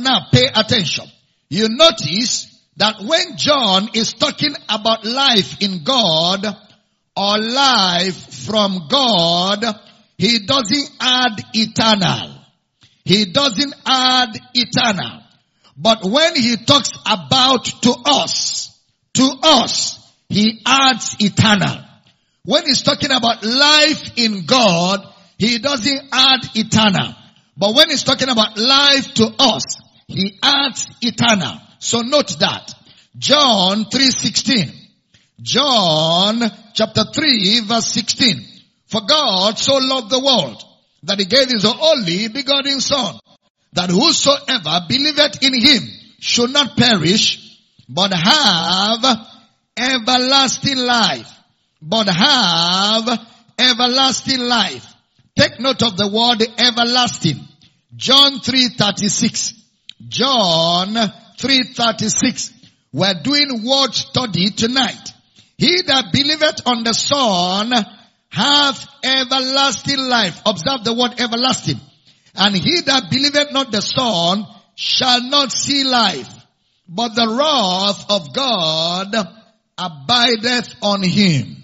[0.00, 1.06] Now pay attention.
[1.48, 6.44] You notice that when John is talking about life in God
[7.16, 9.64] or life from God,
[10.18, 12.36] he doesn't add eternal.
[13.04, 15.22] He doesn't add eternal.
[15.76, 18.78] But when he talks about to us,
[19.14, 21.84] to us, he adds eternal.
[22.44, 25.00] When he's talking about life in God,
[25.38, 27.14] he doesn't add eternal.
[27.56, 29.64] But when he's talking about life to us,
[30.08, 31.60] he adds eternal.
[31.78, 32.74] So note that.
[33.18, 34.72] John 3.16.
[35.40, 36.42] John
[36.74, 38.44] chapter 3 verse 16.
[38.86, 40.62] For God so loved the world
[41.02, 43.18] that he gave his only begotten son
[43.72, 45.82] that whosoever believeth in him
[46.20, 49.04] should not perish but have
[49.76, 51.30] everlasting life.
[51.82, 53.26] But have
[53.58, 54.86] everlasting life.
[55.38, 57.46] Take note of the word everlasting.
[57.94, 59.65] John 3.36.
[60.08, 62.52] John 3.36.
[62.92, 65.12] We're doing word study tonight.
[65.58, 67.72] He that believeth on the Son
[68.30, 70.40] hath everlasting life.
[70.44, 71.80] Observe the word everlasting.
[72.34, 76.32] And he that believeth not the Son shall not see life,
[76.88, 79.14] but the wrath of God
[79.78, 81.56] abideth on him.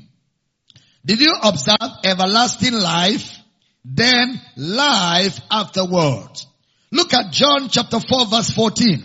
[1.05, 3.39] Did you observe everlasting life?
[3.85, 6.47] Then life afterwards.
[6.93, 9.03] Look at John chapter 4 verse 14.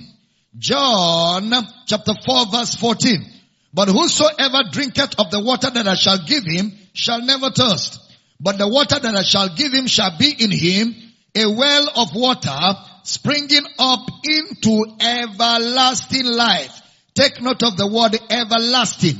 [0.57, 1.53] John
[1.85, 3.25] chapter 4 verse 14.
[3.73, 7.99] But whosoever drinketh of the water that I shall give him shall never thirst.
[8.41, 10.95] But the water that I shall give him shall be in him
[11.33, 12.59] a well of water
[13.03, 16.81] springing up into everlasting life.
[17.13, 19.17] Take note of the word everlasting.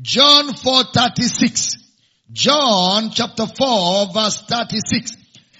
[0.00, 1.76] John 4:36.
[2.32, 5.16] John chapter 4 verse 36.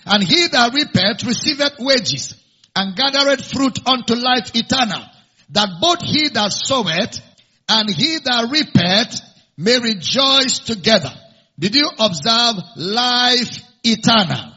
[0.06, 2.35] And he that reapeth receiveth wages
[2.76, 5.02] and gathereth fruit unto life eternal,
[5.50, 7.20] that both he that soweth
[7.68, 9.20] and he that reapeth
[9.56, 11.10] may rejoice together.
[11.58, 14.52] Did you observe life eternal?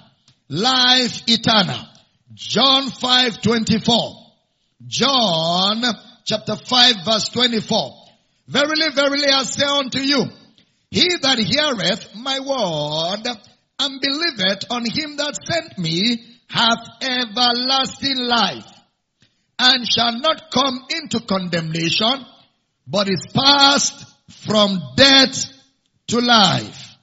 [0.49, 1.79] Life eternal.
[2.33, 4.15] John 5 24.
[4.85, 5.83] John
[6.25, 7.93] chapter 5 verse 24.
[8.49, 10.25] Verily, verily I say unto you,
[10.91, 13.37] he that heareth my word
[13.79, 18.65] and believeth on him that sent me hath everlasting life
[19.57, 22.25] and shall not come into condemnation,
[22.87, 25.45] but is passed from death
[26.07, 26.97] to life.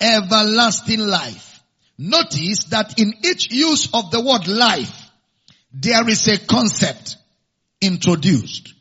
[0.00, 1.62] Everlasting life.
[1.98, 5.10] Notice that in each use of the word life,
[5.72, 7.16] there is a concept
[7.80, 8.74] introduced.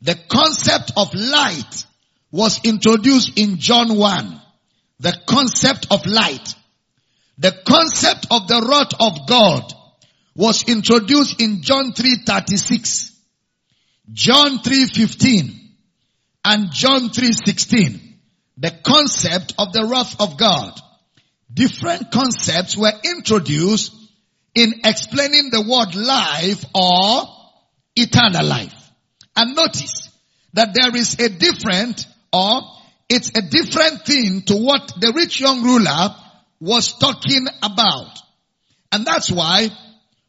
[0.00, 1.84] The concept of light
[2.30, 4.40] was introduced in John 1.
[5.00, 6.54] The concept of light.
[7.42, 9.74] The concept of the wrath of God
[10.36, 13.10] was introduced in John 3:36,
[14.12, 15.50] John 3:15,
[16.44, 17.98] and John 3:16.
[18.58, 20.80] The concept of the wrath of God.
[21.52, 23.92] Different concepts were introduced
[24.54, 27.26] in explaining the word life or
[27.96, 28.92] eternal life.
[29.34, 30.10] And notice
[30.52, 32.62] that there is a different or
[33.08, 36.14] it's a different thing to what the rich young ruler
[36.62, 38.20] was talking about.
[38.92, 39.68] And that's why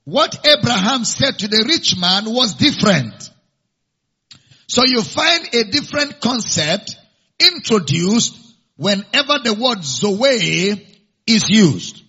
[0.04, 3.14] what Abraham said to the rich man was different.
[4.68, 6.96] So you find a different concept
[7.40, 8.36] introduced
[8.78, 12.02] whenever the word Zoe is used.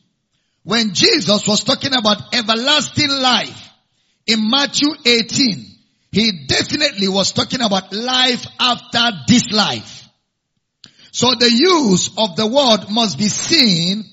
[0.62, 3.68] When Jesus was talking about everlasting life
[4.26, 5.66] in Matthew 18,
[6.12, 10.08] he definitely was talking about life after this life.
[11.14, 14.04] So the use of the word must be seen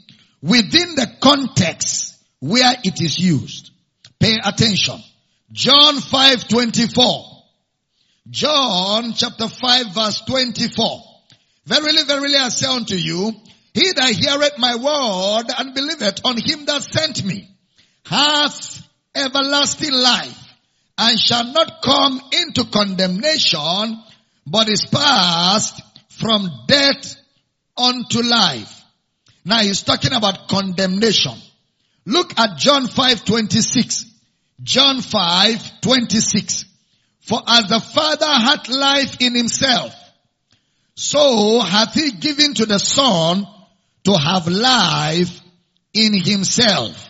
[0.41, 3.71] within the context where it is used.
[4.19, 5.01] Pay attention.
[5.51, 7.43] John 5:24.
[8.29, 11.03] John chapter 5 verse 24.
[11.65, 13.33] Verily, verily I say unto you,
[13.73, 17.47] he that heareth my word and believeth on him that sent me
[18.05, 20.37] hath everlasting life
[20.97, 24.03] and shall not come into condemnation,
[24.45, 27.15] but is passed from death
[27.77, 28.80] unto life.
[29.43, 31.33] Now he's talking about condemnation.
[32.05, 34.05] Look at John 5 26.
[34.61, 36.65] John 5 26.
[37.21, 39.93] For as the Father hath life in himself,
[40.95, 43.45] so hath he given to the Son
[44.03, 45.41] to have life
[45.93, 47.09] in himself.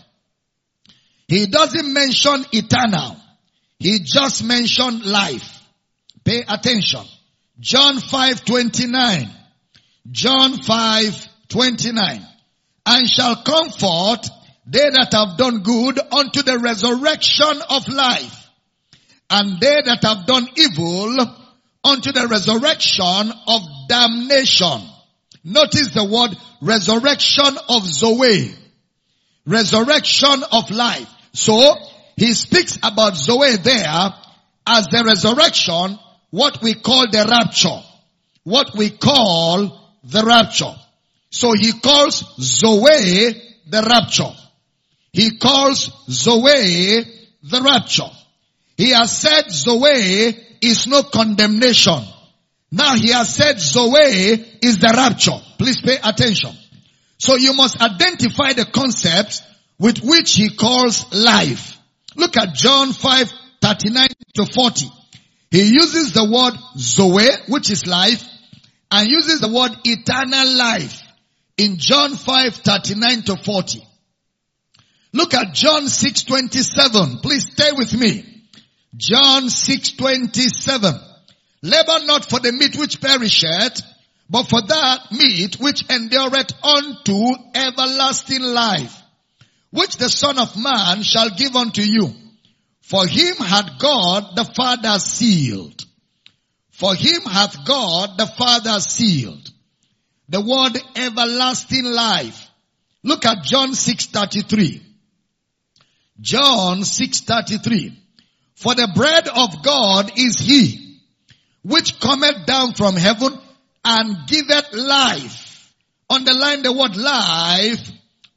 [1.28, 3.16] He doesn't mention eternal.
[3.80, 5.62] He just mentioned life.
[6.24, 7.06] Pay attention.
[7.60, 9.30] John 5 29.
[10.12, 12.26] John 5 29.
[12.86, 14.28] And shall comfort
[14.66, 18.50] they that have done good unto the resurrection of life.
[19.30, 21.18] And they that have done evil
[21.84, 24.82] unto the resurrection of damnation.
[25.44, 28.54] Notice the word resurrection of Zoe.
[29.46, 31.10] Resurrection of life.
[31.34, 31.76] So,
[32.18, 34.14] he speaks about Zoe there
[34.68, 35.98] as the resurrection,
[36.30, 37.82] what we call the rapture.
[38.44, 40.76] What we call the rapture.
[41.32, 44.32] So he calls Zoe the rapture.
[45.14, 47.06] He calls Zoe
[47.44, 48.12] the rapture.
[48.78, 52.04] He has said Zoe is no condemnation.
[52.70, 55.40] Now he has said Zoe is the rapture.
[55.58, 56.52] Please pay attention.
[57.18, 59.42] So you must identify the concepts
[59.80, 61.78] with which he calls life.
[62.16, 64.86] Look at John 5, 39 to 40.
[65.50, 68.28] He uses the word Zoe, which is life,
[68.92, 71.08] and uses the word eternal life
[71.62, 73.88] in John 5, 39 to 40.
[75.14, 77.20] Look at John 6, 27.
[77.20, 78.26] Please stay with me.
[78.98, 80.94] John 6, 27.
[81.62, 83.84] Labor not for the meat which perisheth,
[84.28, 89.00] but for that meat which endureth unto everlasting life,
[89.70, 92.12] which the Son of Man shall give unto you.
[92.82, 95.86] For him hath God the Father sealed.
[96.72, 99.51] For him hath God the Father sealed.
[100.32, 102.50] The word everlasting life.
[103.04, 104.82] Look at John 6:33.
[106.22, 107.98] John 6:33.
[108.56, 111.00] For the bread of God is he
[111.64, 113.38] which cometh down from heaven
[113.84, 115.74] and giveth life.
[116.10, 117.92] Underline the word life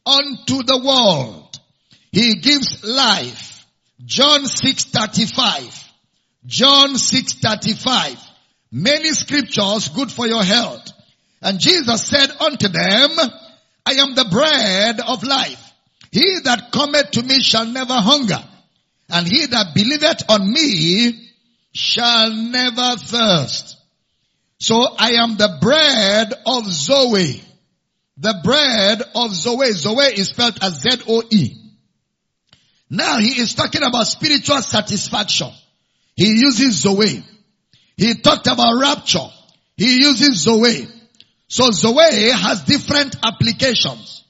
[0.05, 1.61] unto the world.
[2.11, 3.67] He gives life.
[4.05, 5.73] John 6:35.
[6.45, 8.19] John 6:35.
[8.73, 10.94] Many scriptures good for your health.
[11.45, 13.11] And Jesus said unto them,
[13.85, 15.73] I am the bread of life.
[16.11, 18.43] He that cometh to me shall never hunger.
[19.11, 21.31] And he that believeth on me
[21.73, 23.77] shall never thirst.
[24.59, 27.43] So I am the bread of Zoe.
[28.17, 29.73] The bread of Zoe.
[29.73, 31.57] Zoe is spelled as Z-O-E.
[32.89, 35.51] Now he is talking about spiritual satisfaction.
[36.17, 37.23] He uses Zoe.
[37.99, 39.29] He talked about rapture.
[39.77, 40.89] He uses Zoe.
[41.49, 44.25] So Zoe has different applications.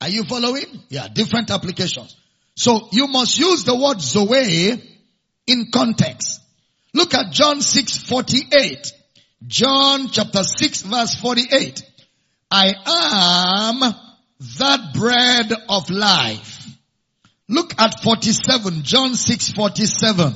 [0.00, 0.82] Are you following?
[0.88, 2.16] Yeah, different applications.
[2.56, 4.82] So you must use the word Zoe
[5.46, 6.40] in context.
[6.94, 8.92] Look at John 6, 48.
[9.46, 11.82] John chapter 6 verse 48.
[12.50, 13.94] I am
[14.58, 16.66] that bread of life.
[17.48, 20.34] Look at 47, John 6, 47.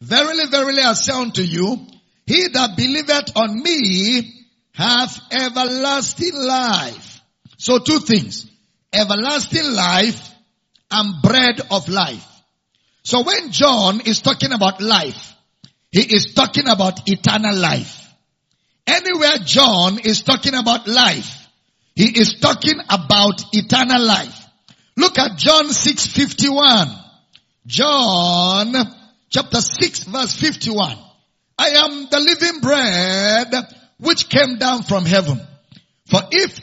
[0.00, 1.86] Verily, verily I say unto you,
[2.26, 4.41] he that believeth on me
[4.72, 7.20] hath everlasting life.
[7.58, 8.50] So two things.
[8.92, 10.30] Everlasting life
[10.90, 12.26] and bread of life.
[13.04, 15.34] So when John is talking about life,
[15.90, 17.98] he is talking about eternal life.
[18.86, 21.48] Anywhere John is talking about life,
[21.94, 24.46] he is talking about eternal life.
[24.96, 26.98] Look at John 6:51.
[27.66, 28.74] John
[29.30, 30.98] chapter 6 verse 51.
[31.58, 33.54] I am the living bread
[34.02, 35.40] which came down from heaven.
[36.06, 36.60] For if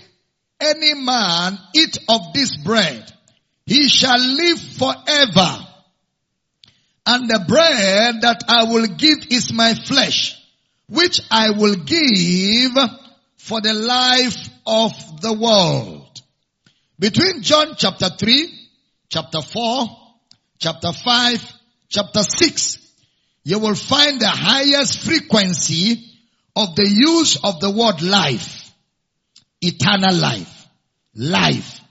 [0.60, 3.10] any man eat of this bread,
[3.66, 5.66] he shall live forever.
[7.06, 10.38] And the bread that I will give is my flesh,
[10.90, 12.78] which I will give
[13.38, 16.22] for the life of the world.
[17.00, 18.54] Between John chapter 3,
[19.08, 19.88] chapter 4,
[20.60, 21.54] chapter 5,
[21.88, 22.78] chapter 6,
[23.46, 26.09] you will find the highest frequency
[26.56, 28.72] of the use of the word life.
[29.62, 30.68] Eternal life.
[31.16, 31.82] Life.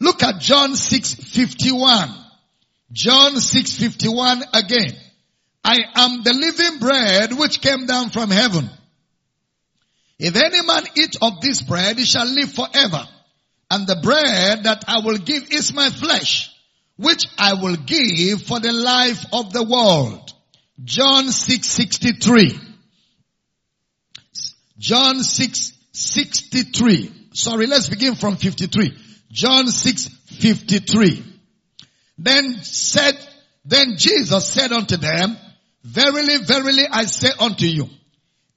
[0.00, 2.14] Look at John 6:51.
[2.92, 4.96] John 6:51 again.
[5.64, 8.68] I am the living bread which came down from heaven.
[10.18, 13.08] If any man eat of this bread, he shall live forever.
[13.70, 16.50] And the bread that I will give is my flesh,
[16.96, 20.32] which I will give for the life of the world.
[20.84, 22.71] John 6:63.
[24.82, 27.36] John 6:63.
[27.36, 28.92] Sorry, let's begin from 53.
[29.30, 31.22] John 6:53.
[32.18, 33.16] Then said,
[33.64, 35.36] then Jesus said unto them,
[35.84, 37.88] Verily, verily, I say unto you,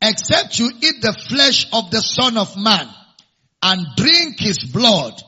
[0.01, 2.89] except you eat the flesh of the Son of Man
[3.61, 5.21] and drink his blood,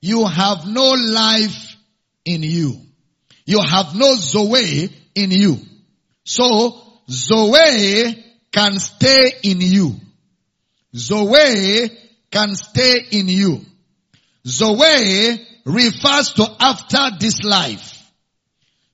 [0.00, 1.76] you have no life
[2.24, 2.80] in you.
[3.46, 5.58] You have no Zoe in you.
[6.24, 10.00] So, Zoe can stay in you.
[10.94, 11.90] Zoe
[12.30, 13.60] can stay in you.
[14.46, 18.10] Zoe refers to after this life.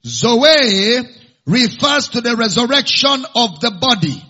[0.05, 1.01] Zoe
[1.47, 4.23] refers to the resurrection of the body.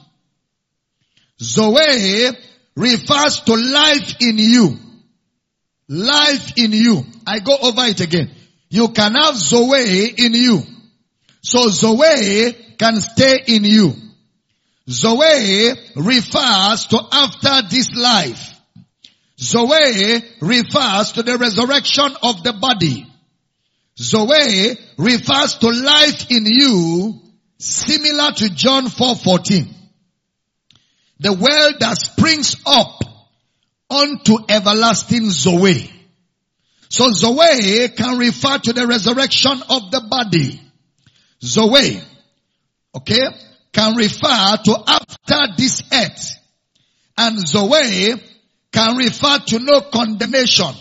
[1.40, 2.36] Zoe
[2.76, 4.78] refers to life in you.
[5.88, 7.04] Life in you.
[7.26, 8.30] I go over it again.
[8.68, 10.62] You can have Zoe in you.
[11.42, 13.94] So Zoe can stay in you.
[14.88, 18.60] Zoe refers to after this life.
[19.38, 23.06] Zoe refers to the resurrection of the body.
[23.98, 27.20] Zoe refers to life in you
[27.58, 29.74] similar to John 4:14.
[31.18, 33.02] The well that springs up
[33.90, 35.90] unto everlasting Zoe.
[36.88, 40.60] So Zoe can refer to the resurrection of the body.
[41.42, 42.00] Zoe,
[42.94, 43.28] okay,
[43.76, 46.38] can refer to after this earth.
[47.18, 48.14] And Zoe
[48.72, 50.74] can refer to no condemnation.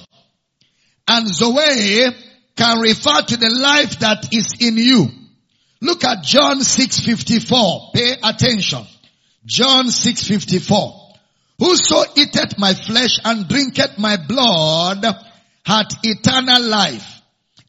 [1.05, 2.05] And Zoe
[2.55, 5.11] can refer to the life that is in you.
[5.81, 7.91] Look at John 6:54.
[7.93, 8.87] Pay attention.
[9.45, 10.93] John 6:54.
[11.59, 15.05] Whoso eateth my flesh and drinketh my blood
[15.65, 17.21] hath eternal life,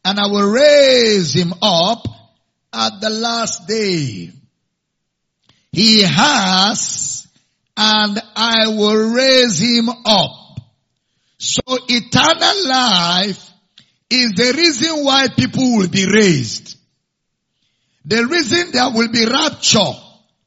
[0.05, 2.07] and I will raise him up
[2.72, 4.33] at the last day.
[5.77, 7.29] He has,
[7.77, 10.31] and I will raise him up.
[11.37, 13.51] So eternal life
[14.09, 16.79] is the reason why people will be raised.
[18.07, 19.93] The reason there will be rapture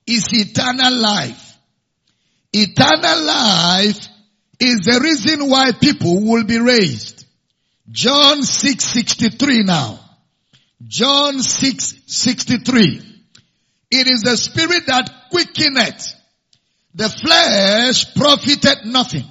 [0.08, 1.58] is eternal life.
[2.52, 4.08] Eternal life
[4.60, 7.24] is the reason why people will be raised.
[7.92, 10.00] John 6:63 now.
[10.88, 13.06] John 6:63.
[13.92, 16.14] It is the spirit that quickeneth.
[16.96, 19.26] The flesh profited nothing.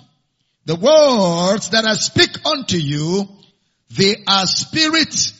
[0.65, 3.29] The words that I speak unto you
[3.91, 5.33] they are spirit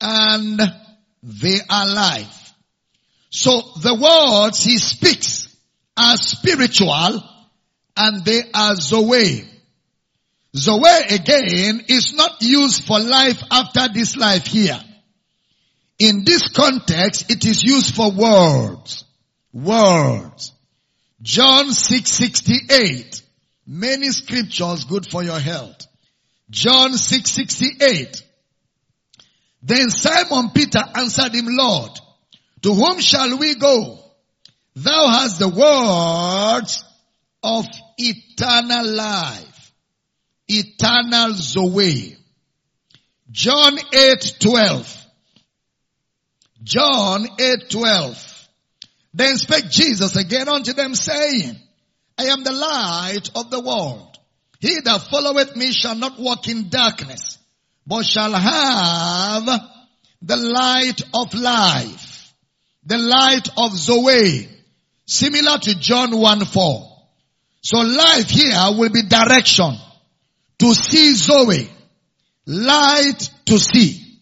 [0.00, 0.60] and
[1.22, 2.54] they are life.
[3.30, 5.54] So the words he speaks
[5.96, 7.22] are spiritual
[7.96, 9.44] and they are Zoe.
[10.54, 14.80] Zoe again is not used for life after this life here.
[15.98, 19.04] In this context, it is used for words.
[19.56, 20.52] Words.
[21.22, 23.22] John 668.
[23.66, 25.86] Many scriptures good for your health.
[26.50, 28.22] John 6:68.
[29.62, 31.90] Then Simon Peter answered him, Lord,
[32.60, 33.98] to whom shall we go?
[34.74, 36.84] Thou hast the words
[37.42, 39.72] of eternal life,
[40.48, 42.14] eternal Zoe.
[43.30, 45.06] John 8:12.
[46.62, 48.35] John 8:12.
[49.16, 51.56] Then spake Jesus again unto them saying,
[52.18, 54.18] I am the light of the world.
[54.60, 57.38] He that followeth me shall not walk in darkness,
[57.86, 59.46] but shall have
[60.20, 62.34] the light of life,
[62.84, 64.50] the light of Zoe,
[65.06, 66.92] similar to John 1 4.
[67.62, 69.78] So life here will be direction
[70.58, 71.70] to see Zoe,
[72.44, 74.18] light to see.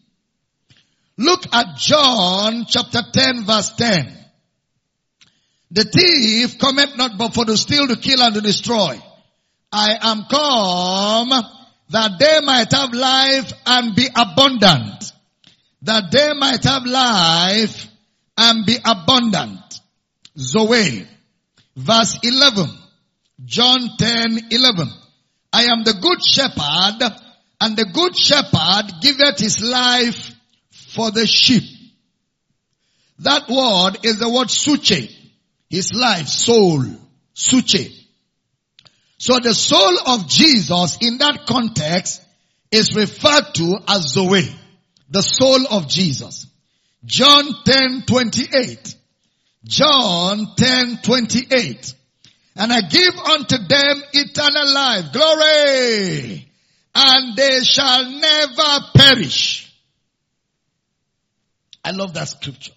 [1.16, 4.23] Look at John chapter 10 verse 10.
[5.74, 8.96] The thief cometh not but for to steal, to kill, and to destroy.
[9.72, 11.30] I am come
[11.90, 15.12] that they might have life and be abundant.
[15.82, 17.88] That they might have life
[18.38, 19.80] and be abundant.
[20.38, 21.08] Zoe.
[21.74, 22.70] Verse 11.
[23.44, 24.88] John 10, 11.
[25.52, 27.12] I am the good shepherd
[27.60, 30.36] and the good shepherd giveth his life
[30.70, 31.64] for the sheep.
[33.18, 35.23] That word is the word psuche.
[35.68, 36.84] His life, soul.
[37.34, 37.90] Psuche.
[39.18, 42.22] So the soul of Jesus in that context
[42.70, 44.48] is referred to as Zoe,
[45.08, 46.46] the soul of Jesus.
[47.04, 48.94] John 10, 28.
[49.64, 51.94] John 10, 28.
[52.56, 55.12] And I give unto them eternal life.
[55.12, 56.52] Glory!
[56.94, 59.72] And they shall never perish.
[61.82, 62.73] I love that scripture.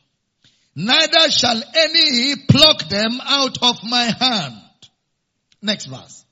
[0.80, 4.62] Neither shall any pluck them out of my hand.
[5.60, 6.24] Next verse.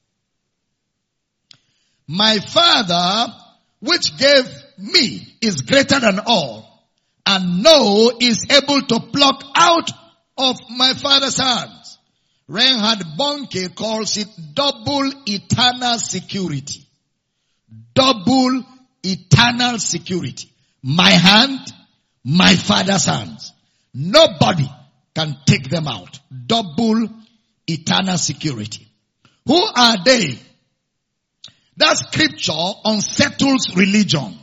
[2.07, 3.33] My father,
[3.79, 6.85] which gave me, is greater than all,
[7.25, 9.89] and no is able to pluck out
[10.37, 11.97] of my father's hands.
[12.47, 16.85] Reinhard Bonnke calls it double eternal security.
[17.95, 18.63] Double
[19.01, 20.51] eternal security.
[20.83, 21.61] My hand,
[22.23, 23.51] my father's hands.
[23.97, 24.69] Nobody
[25.15, 26.19] can take them out.
[26.45, 27.07] Double
[27.65, 28.85] eternal security.
[29.45, 30.37] Who are they?
[31.77, 32.51] That scripture
[32.83, 34.37] unsettles religion.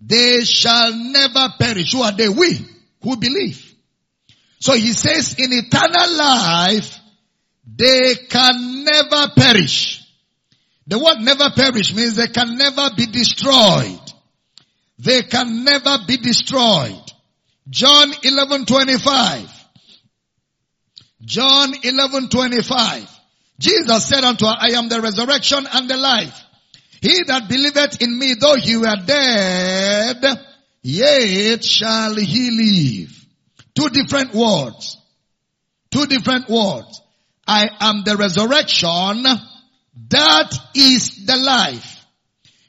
[0.00, 1.92] They shall never perish.
[1.92, 2.28] Who are they?
[2.28, 2.66] We
[3.02, 3.72] who believe.
[4.58, 6.98] So he says in eternal life,
[7.64, 10.04] they can never perish.
[10.88, 14.00] The word never perish means they can never be destroyed.
[14.98, 17.01] They can never be destroyed.
[17.72, 19.48] John 11:25.
[21.24, 23.08] John 11:25.
[23.58, 26.38] Jesus said unto her, I am the resurrection and the life.
[27.00, 30.22] He that believeth in me, though he were dead,
[30.82, 33.26] yet shall he live.
[33.74, 34.98] Two different words.
[35.90, 37.00] Two different words.
[37.46, 39.24] I am the resurrection.
[40.08, 42.04] That is the life.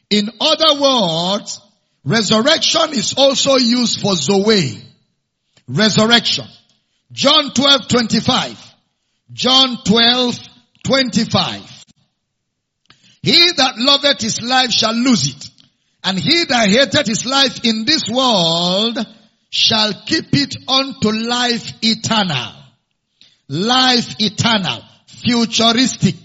[0.10, 1.60] In other words,
[2.06, 4.93] resurrection is also used for Zoe.
[5.68, 6.46] Resurrection.
[7.12, 8.76] John 12, 25.
[9.32, 10.40] John 12,
[10.84, 11.86] 25.
[13.22, 15.50] He that loveth his life shall lose it.
[16.04, 18.98] And he that hateth his life in this world
[19.50, 22.52] shall keep it unto life eternal.
[23.48, 24.84] Life eternal.
[25.08, 26.16] Futuristic.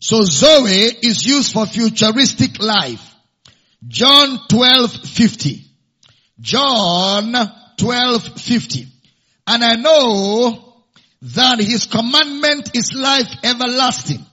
[0.00, 3.14] So Zoe is used for futuristic life.
[3.86, 5.64] John 12, 50.
[6.40, 7.34] John
[7.82, 8.86] 12, 50.
[9.48, 10.74] And I know
[11.22, 14.24] that his commandment is life everlasting.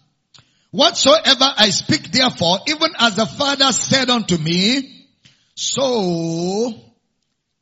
[0.70, 5.08] Whatsoever I speak therefore, even as the Father said unto me,
[5.56, 6.76] so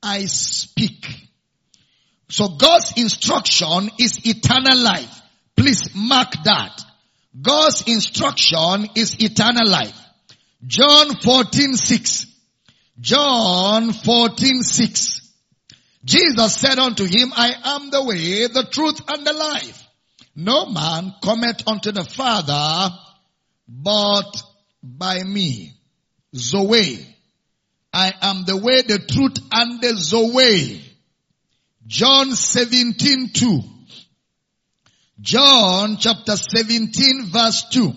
[0.04, 1.08] I speak.
[2.28, 5.22] So God's instruction is eternal life.
[5.56, 6.82] Please mark that.
[7.42, 9.98] God's instruction is eternal life.
[10.66, 12.26] John 14, 6.
[13.00, 15.16] John 14, 6.
[16.04, 19.84] Jesus said unto him, I am the way, the truth, and the life.
[20.36, 22.89] No man cometh unto the Father
[23.68, 24.41] but
[24.84, 25.74] by me.
[26.36, 27.06] Zoe.
[27.91, 30.82] I am the way, the truth, and the Zoe.
[31.88, 33.64] John 17, 2.
[35.20, 37.93] John chapter 17 verse 2.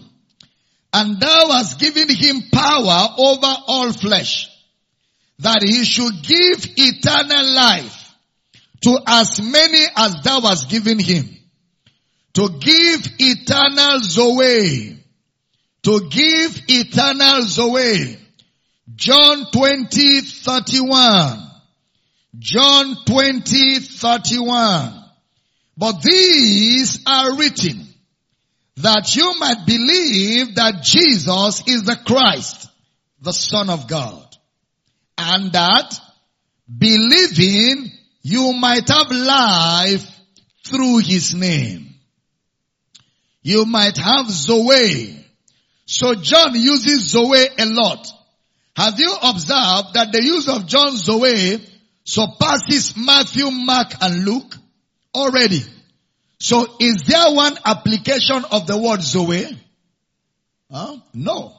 [0.92, 4.48] And thou hast given him power over all flesh,
[5.40, 8.14] that he should give eternal life
[8.82, 11.28] to as many as thou hast given him.
[12.34, 14.96] To give eternal Zoe.
[15.82, 18.18] To give eternal Zoe.
[18.94, 21.50] John 20, 31.
[22.38, 25.04] John 20, 31.
[25.76, 27.86] But these are written
[28.76, 32.68] that you might believe that Jesus is the Christ,
[33.20, 34.29] the Son of God.
[35.22, 36.00] And that
[36.66, 37.90] believing
[38.22, 40.06] you might have life
[40.64, 41.94] through his name.
[43.42, 45.16] You might have Zoe.
[45.86, 48.06] So John uses Zoe a lot.
[48.76, 51.60] Have you observed that the use of John Zoe
[52.04, 54.56] surpasses Matthew, Mark, and Luke
[55.14, 55.62] already?
[56.38, 59.58] So is there one application of the word Zoe?
[60.70, 60.96] Huh?
[61.12, 61.54] No.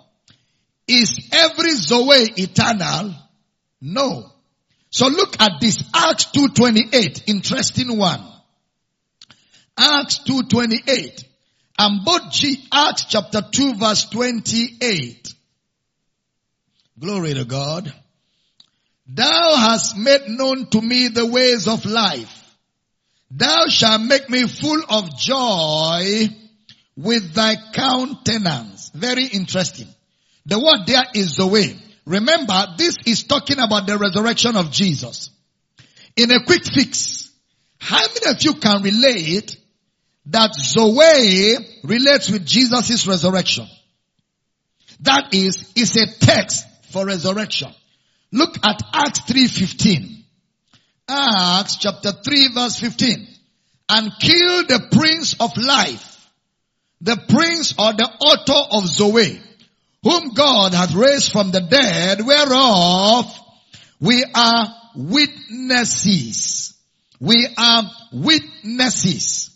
[0.88, 3.14] Is every Zoe eternal?
[3.82, 4.32] No.
[4.92, 5.84] So look at this.
[5.94, 7.24] Acts 2.28.
[7.28, 8.24] Interesting one.
[9.78, 11.26] Acts 2.28.
[11.80, 15.34] And both G, Acts chapter 2 verse 28.
[17.00, 17.92] Glory to God.
[19.08, 22.38] Thou hast made known to me the ways of life.
[23.32, 26.28] Thou shalt make me full of joy
[26.96, 28.92] with thy countenance.
[28.94, 29.88] Very interesting.
[30.46, 31.76] The word there is the way.
[32.06, 35.30] Remember, this is talking about the resurrection of Jesus.
[36.16, 37.32] In a quick fix,
[37.78, 39.58] how many of you can relate
[40.28, 43.68] that Zoe relates with Jesus' resurrection.
[45.02, 47.74] That is, is a text for resurrection.
[48.32, 50.24] Look at Acts 3.15.
[51.08, 53.28] Acts chapter 3 verse 15.
[53.90, 56.30] And kill the prince of life,
[57.02, 59.42] the prince or the author of Zoe,
[60.04, 63.26] whom God hath raised from the dead, whereof
[64.00, 66.74] we are witnesses.
[67.20, 69.52] We are witnesses.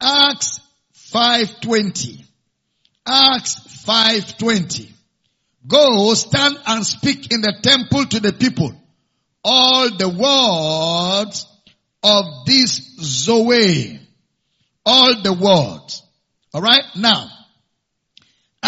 [0.00, 0.60] Acts
[1.12, 2.24] 5.20.
[3.06, 4.90] Acts 5.20.
[5.66, 8.72] Go stand and speak in the temple to the people
[9.48, 11.46] all the words
[12.02, 14.00] of this Zoe.
[14.84, 16.02] All the words.
[16.52, 16.84] Alright?
[16.96, 17.28] Now,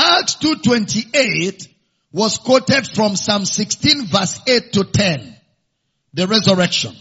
[0.00, 1.66] Acts 2.28
[2.12, 5.36] was quoted from Psalm 16 verse 8 to 10.
[6.14, 6.94] The resurrection.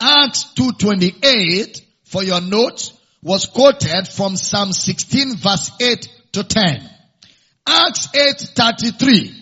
[0.00, 6.90] Acts 2.28 for your notes was quoted from Psalm 16 verse 8 to 10.
[7.66, 9.34] Acts 8:33.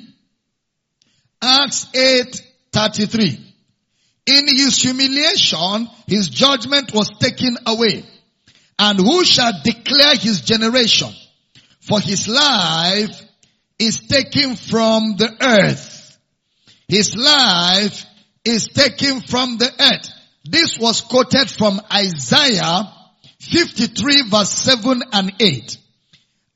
[1.40, 3.38] Acts 8:33.
[4.26, 8.04] In his humiliation, his judgment was taken away.
[8.80, 11.14] And who shall declare his generation?
[11.86, 13.22] For his life
[13.78, 16.18] is taken from the earth.
[16.88, 18.06] His life
[18.42, 20.08] is taken from the earth.
[20.46, 22.90] This was quoted from Isaiah
[23.40, 25.78] 53 verse 7 and 8.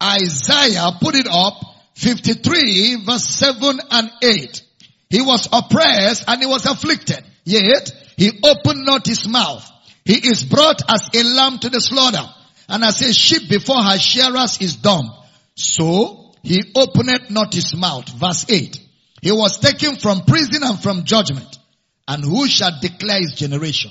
[0.03, 1.61] Isaiah put it up
[1.97, 4.63] 53 verse 7 and 8.
[5.11, 7.23] He was oppressed and he was afflicted.
[7.45, 9.69] Yet he opened not his mouth.
[10.07, 12.27] He is brought as a lamb to the slaughter
[12.69, 15.11] and as a sheep before her shearers is dumb.
[15.55, 18.09] So he opened not his mouth.
[18.11, 18.81] Verse 8.
[19.23, 21.59] He was taken from prison and from judgment.
[22.07, 23.91] And who shall declare his generation?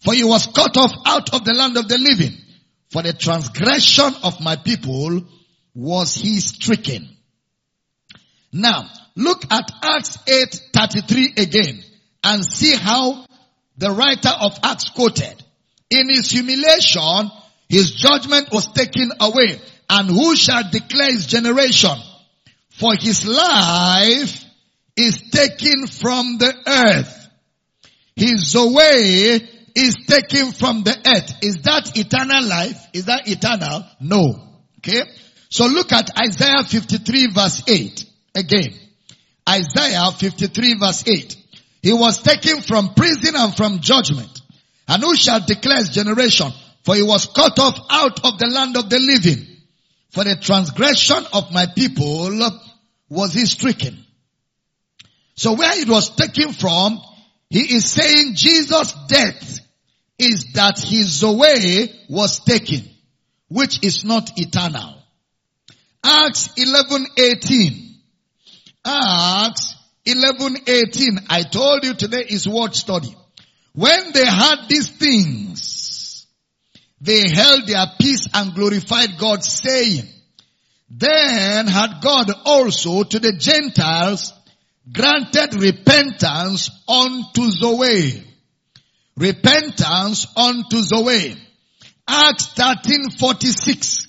[0.00, 2.36] For he was cut off out of the land of the living.
[2.90, 5.24] For the transgression of my people
[5.74, 7.08] was he stricken.
[8.52, 11.82] Now, look at Acts 8:33 again
[12.22, 13.26] and see how
[13.76, 15.42] the writer of Acts quoted.
[15.90, 17.30] In his humiliation,
[17.68, 19.60] his judgment was taken away.
[19.88, 21.96] And who shall declare his generation?
[22.70, 24.44] For his life
[24.96, 27.28] is taken from the earth.
[28.14, 31.38] His Zoe is taken from the earth.
[31.42, 32.86] Is that eternal life?
[32.92, 33.84] Is that eternal?
[34.00, 34.42] No.
[34.78, 35.02] Okay.
[35.48, 38.04] So look at Isaiah 53 verse 8
[38.34, 38.74] again.
[39.48, 41.36] Isaiah 53 verse 8.
[41.82, 44.40] He was taken from prison and from judgment.
[44.88, 46.52] And who shall declare his generation?
[46.86, 49.44] For he was cut off out of the land of the living.
[50.12, 52.30] For the transgression of my people
[53.08, 54.06] was he stricken.
[55.34, 57.00] So where it was taken from,
[57.50, 59.58] he is saying Jesus' death
[60.16, 62.88] is that his Zoe was taken,
[63.48, 65.02] which is not eternal.
[66.04, 67.96] Acts 11:18.
[68.84, 69.74] Acts
[70.04, 71.26] 11:18.
[71.28, 73.12] I told you today is word study.
[73.72, 75.75] When they had these things,
[77.00, 80.04] they held their peace and glorified God saying,
[80.88, 84.32] then had God also to the Gentiles
[84.90, 88.22] granted repentance unto Zoe.
[89.16, 91.36] Repentance unto Zoe.
[92.06, 94.06] Acts 1346.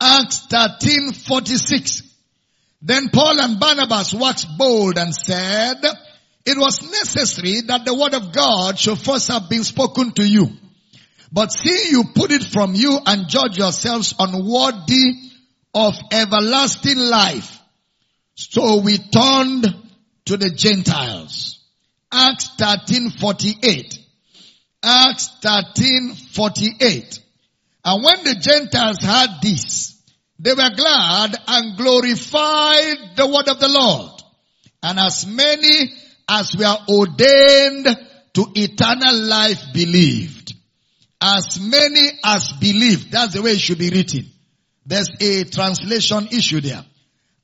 [0.00, 2.02] Acts 1346.
[2.82, 5.82] Then Paul and Barnabas waxed bold and said,
[6.44, 10.50] it was necessary that the word of God should first have been spoken to you.
[11.32, 15.12] But see you put it from you and judge yourselves unworthy
[15.74, 17.58] of everlasting life.
[18.34, 19.66] So we turned
[20.26, 21.64] to the Gentiles.
[22.12, 23.98] Acts 1348.
[24.82, 27.20] Acts 1348.
[27.84, 30.00] And when the Gentiles heard this,
[30.38, 34.22] they were glad and glorified the word of the Lord.
[34.82, 35.92] And as many
[36.28, 37.86] as were ordained
[38.34, 40.45] to eternal life believed.
[41.28, 43.10] As many as believed.
[43.10, 44.30] That's the way it should be written.
[44.86, 46.84] There's a translation issue there.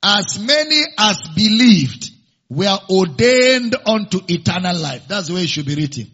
[0.01, 2.11] As many as believed
[2.49, 5.09] were ordained unto eternal life.
[5.09, 6.13] That's the way it should be written.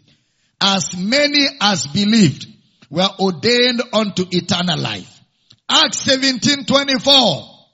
[0.59, 2.47] As many as believed
[2.89, 5.21] were ordained unto eternal life.
[5.69, 7.67] Acts 17, 24.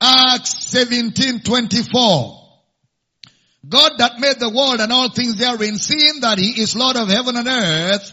[0.00, 2.34] Acts 17, 24.
[3.68, 7.08] God that made the world and all things therein, seeing that he is Lord of
[7.08, 8.12] heaven and earth,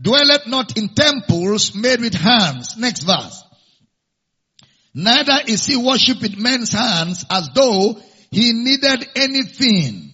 [0.00, 2.76] dwelleth not in temples made with hands.
[2.76, 3.42] Next verse.
[4.94, 10.12] Neither is he worshipped with men's hands as though he needed anything.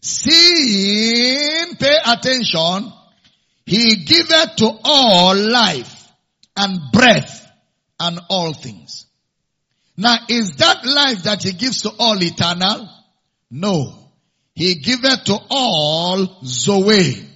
[0.00, 2.92] Seeing, pay attention,
[3.66, 6.08] he giveth to all life
[6.56, 7.50] and breath
[8.00, 9.06] and all things.
[9.96, 12.88] Now is that life that he gives to all eternal?
[13.50, 13.94] No.
[14.54, 17.33] He giveth to all Zoe.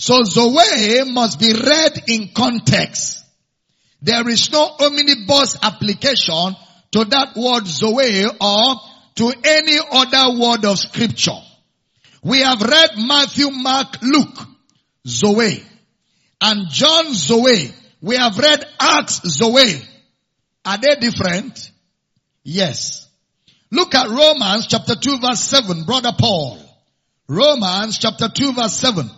[0.00, 3.22] So Zoe must be read in context.
[4.00, 6.56] There is no omnibus application
[6.92, 8.74] to that word Zoe or
[9.16, 11.38] to any other word of scripture.
[12.22, 14.38] We have read Matthew, Mark, Luke,
[15.06, 15.62] Zoe,
[16.40, 17.70] and John Zoe.
[18.00, 19.82] We have read Acts Zoe.
[20.64, 21.70] Are they different?
[22.42, 23.06] Yes.
[23.70, 26.58] Look at Romans chapter 2 verse 7, brother Paul.
[27.28, 29.10] Romans chapter 2 verse 7.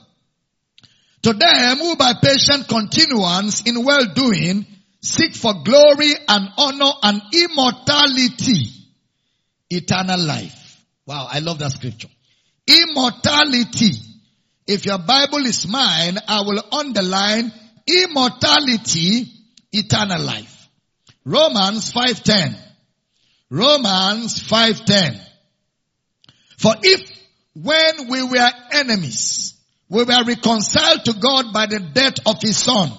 [1.22, 4.66] To them who by patient continuance in well doing
[5.00, 8.70] seek for glory and honor and immortality,
[9.70, 10.84] eternal life.
[11.06, 12.08] Wow, I love that scripture.
[12.66, 13.92] Immortality.
[14.66, 17.52] If your Bible is mine, I will underline
[17.86, 19.26] immortality,
[19.72, 20.68] eternal life.
[21.24, 22.56] Romans 5.10.
[23.50, 25.20] Romans 5.10.
[26.58, 27.00] For if
[27.54, 29.51] when we were enemies,
[29.92, 32.90] we were reconciled to God by the death of his son,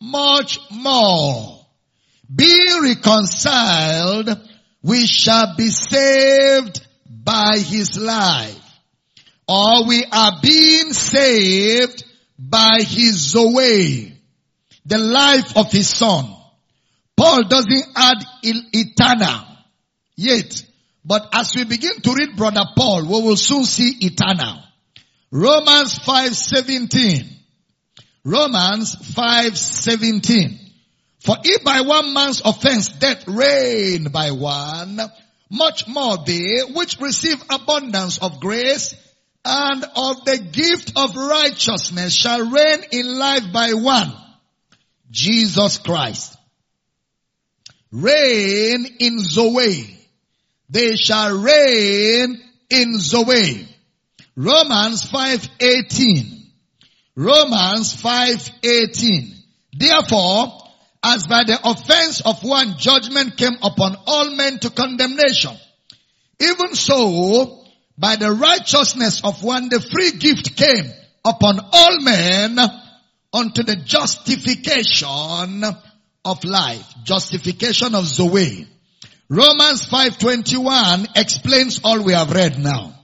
[0.00, 1.64] much more,
[2.34, 4.28] being reconciled,
[4.82, 8.58] we shall be saved by his life.
[9.46, 12.02] Or we are being saved
[12.36, 14.12] by his Zoe,
[14.84, 16.28] the life of his son.
[17.16, 19.46] Paul doesn't add eternal
[20.16, 20.64] yet.
[21.04, 24.71] But as we begin to read brother Paul, we will soon see eternal.
[25.32, 27.26] Romans 5:17.
[28.22, 30.58] Romans 5:17.
[31.20, 35.00] For if by one man's offense death reigned by one,
[35.50, 38.94] much more they which receive abundance of grace
[39.44, 44.12] and of the gift of righteousness shall reign in life by one,
[45.10, 46.36] Jesus Christ.
[47.90, 49.98] Reign in Zoe.
[50.68, 53.71] They shall reign in Zoe.
[54.36, 56.42] Romans 5:18.
[57.16, 59.34] Romans 5:18.
[59.74, 60.58] Therefore,
[61.02, 65.56] as by the offense of one judgment came upon all men to condemnation,
[66.40, 67.64] even so
[67.98, 70.90] by the righteousness of one the free gift came
[71.24, 72.58] upon all men
[73.32, 75.64] unto the justification
[76.24, 76.86] of life.
[77.02, 78.66] Justification of Zoe.
[79.28, 83.01] Romans 5.21 explains all we have read now.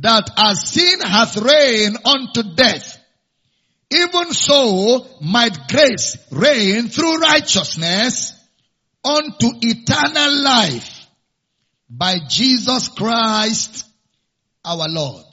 [0.00, 2.98] That as sin hath reigned unto death,
[3.90, 8.32] even so might grace reign through righteousness
[9.04, 11.06] unto eternal life
[11.90, 13.84] by Jesus Christ
[14.64, 15.26] our Lord.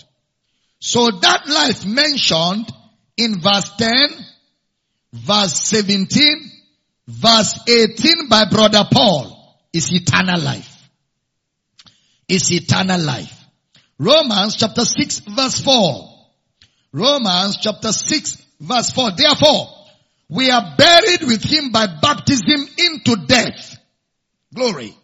[0.79, 2.69] So that life mentioned
[3.15, 4.09] in verse 10,
[5.13, 6.51] verse 17,
[7.07, 10.75] verse 18 by brother Paul is eternal life.
[12.27, 13.38] Is eternal life.
[13.99, 16.09] Romans chapter 6 verse 4.
[16.93, 19.11] Romans chapter 6 verse 4.
[19.11, 19.67] Therefore,
[20.29, 23.77] we are buried with him by baptism into death.
[24.53, 24.95] Glory.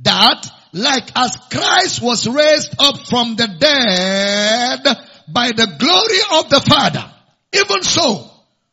[0.00, 4.84] That like as Christ was raised up from the dead
[5.26, 7.12] by the glory of the Father,
[7.52, 8.30] even so,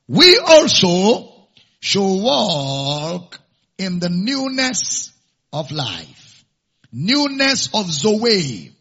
[0.07, 1.47] we also
[1.79, 3.39] shall walk
[3.77, 5.11] in the newness
[5.51, 6.45] of life.
[6.91, 8.73] Newness of Zoe.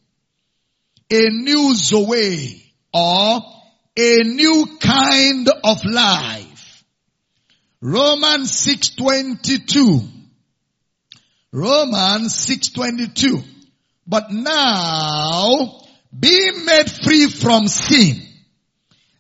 [1.13, 3.43] A new Zoe or
[3.99, 6.85] a new kind of life.
[7.83, 10.01] Romans 622.
[11.53, 13.43] Romans 622.
[14.07, 15.83] But now,
[16.19, 18.23] be made free from sin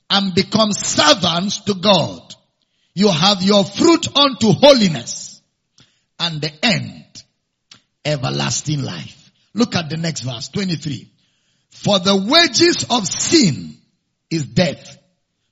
[0.08, 2.34] and become servants to God.
[2.94, 5.42] You have your fruit unto holiness
[6.18, 7.04] and the end,
[8.02, 9.30] everlasting life.
[9.52, 11.10] Look at the next verse, 23.
[11.72, 13.76] For the wages of sin
[14.30, 14.98] is death,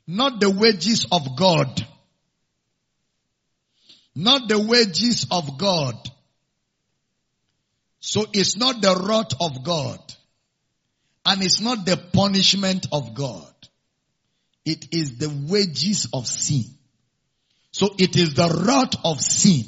[0.07, 1.87] not the wages of God.
[4.15, 5.97] Not the wages of God.
[8.01, 10.01] So it's not the wrath of God.
[11.25, 13.53] And it's not the punishment of God.
[14.65, 16.65] It is the wages of sin.
[17.73, 19.65] So it is the wrath of sin.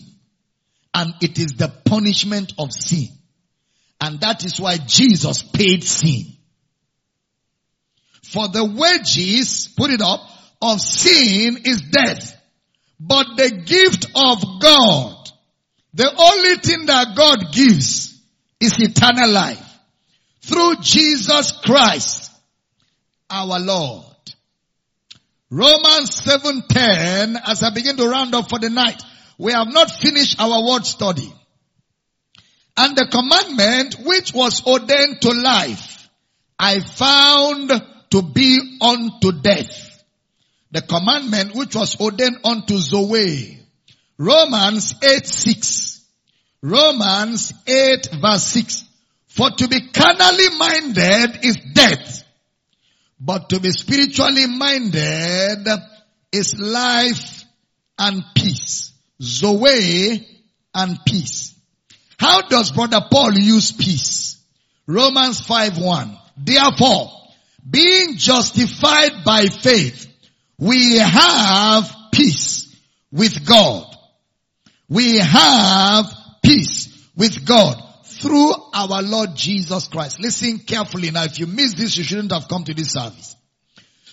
[0.93, 3.09] And it is the punishment of sin.
[4.01, 6.37] And that is why Jesus paid sin.
[8.33, 10.21] For the wages, put it up,
[10.63, 12.35] of sin is death.
[12.99, 15.31] But the gift of God,
[15.93, 18.19] the only thing that God gives
[18.59, 19.79] is eternal life
[20.41, 22.31] through Jesus Christ,
[23.29, 24.07] our Lord.
[25.51, 29.03] Romans 7:10 as I begin to round up for the night.
[29.37, 31.31] We have not finished our word study.
[32.79, 36.09] And the commandment which was ordained to life,
[36.59, 37.71] I found
[38.13, 40.05] to be unto death.
[40.71, 43.59] The commandment which was ordained unto Zoe.
[44.19, 46.07] Romans 8 6.
[46.63, 48.85] Romans 8 verse 6.
[49.29, 52.25] For to be carnally minded is death,
[53.19, 55.67] but to be spiritually minded
[56.33, 57.45] is life
[57.99, 58.93] and peace.
[59.23, 60.27] Zoe
[60.75, 61.55] and peace.
[62.19, 64.39] How does brother Paul use peace?
[64.87, 66.19] Romans 5 1.
[66.37, 67.22] Therefore,
[67.69, 70.09] being justified by faith,
[70.59, 72.75] we have peace
[73.11, 73.87] with God.
[74.89, 80.21] We have peace with God through our Lord Jesus Christ.
[80.21, 81.25] Listen carefully now.
[81.25, 83.37] If you miss this, you shouldn't have come to this service.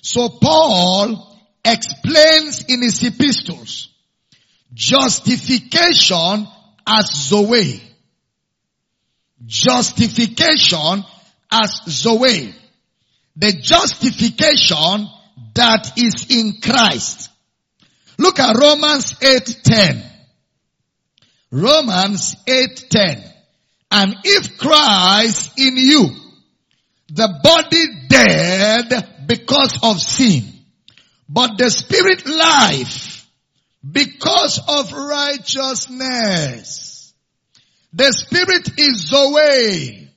[0.01, 3.89] So Paul explains in his epistles
[4.73, 6.47] justification
[6.87, 7.81] as Zoe.
[9.45, 11.03] Justification
[11.51, 12.53] as Zoe.
[13.39, 15.07] The justification
[15.55, 17.31] that is in Christ.
[18.17, 20.03] Look at Romans 8:10.
[21.51, 23.23] Romans 8:10.
[23.91, 26.13] And if Christ in you,
[27.07, 30.43] the body dead because of sin,
[31.29, 33.25] but the spirit life
[33.89, 37.13] because of righteousness.
[37.93, 40.09] The spirit is Zoe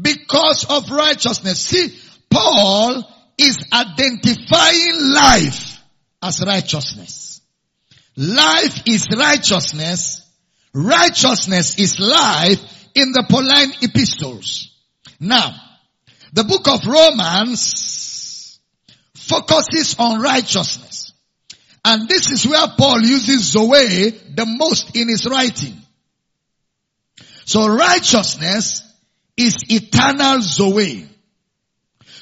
[0.00, 1.60] because of righteousness.
[1.60, 1.98] See,
[2.30, 3.04] Paul
[3.38, 5.82] is identifying life
[6.22, 7.40] as righteousness.
[8.16, 10.22] Life is righteousness.
[10.72, 12.60] Righteousness is life
[12.94, 14.74] in the Pauline epistles.
[15.20, 15.54] Now,
[16.32, 18.58] the book of Romans
[19.14, 21.12] focuses on righteousness.
[21.84, 25.76] And this is where Paul uses Zoe the most in his writing.
[27.44, 28.82] So righteousness
[29.36, 31.08] is eternal Zoe.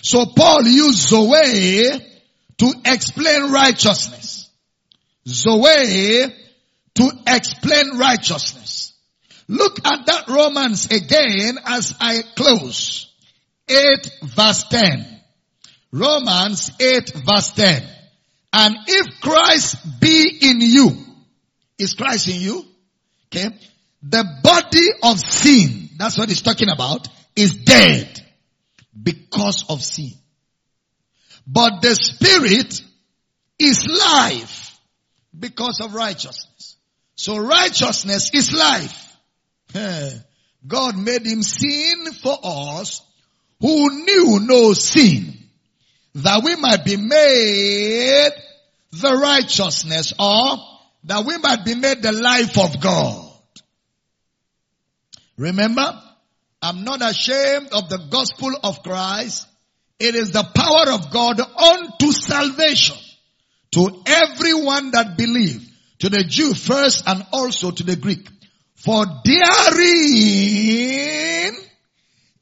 [0.04, 1.88] So Paul used Zoe
[2.58, 4.50] to explain righteousness.
[5.26, 6.26] Zoe
[6.96, 8.92] to explain righteousness.
[9.48, 13.10] Look at that Romans again as I close.
[13.66, 15.06] 8 verse 10.
[15.90, 17.82] Romans 8 verse 10.
[18.52, 20.90] And if Christ be in you,
[21.78, 22.62] is Christ in you?
[23.28, 23.56] Okay.
[24.02, 28.23] The body of sin, that's what he's talking about, is dead
[29.00, 30.12] because of sin.
[31.46, 32.80] But the spirit
[33.58, 34.78] is life
[35.38, 36.76] because of righteousness.
[37.16, 39.16] So righteousness is life.
[40.66, 43.02] God made him sin for us
[43.60, 45.38] who knew no sin
[46.14, 48.30] that we might be made
[48.92, 50.56] the righteousness or
[51.04, 53.30] that we might be made the life of God.
[55.36, 56.00] Remember,
[56.64, 59.46] I'm not ashamed of the gospel of Christ.
[59.98, 62.96] It is the power of God unto salvation
[63.72, 68.26] to everyone that believe, to the Jew first and also to the Greek.
[68.76, 69.44] For therein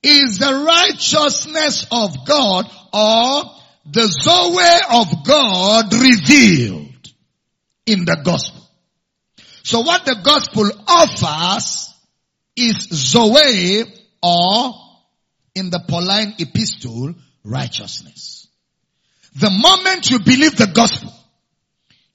[0.05, 3.43] is the righteousness of God or
[3.87, 7.11] the Zoe of God revealed
[7.87, 8.63] in the gospel.
[9.65, 11.93] So what the gospel offers
[12.55, 14.75] is Zoe or
[15.55, 17.15] in the Pauline epistle,
[17.45, 18.49] righteousness.
[19.37, 21.13] The moment you believe the gospel,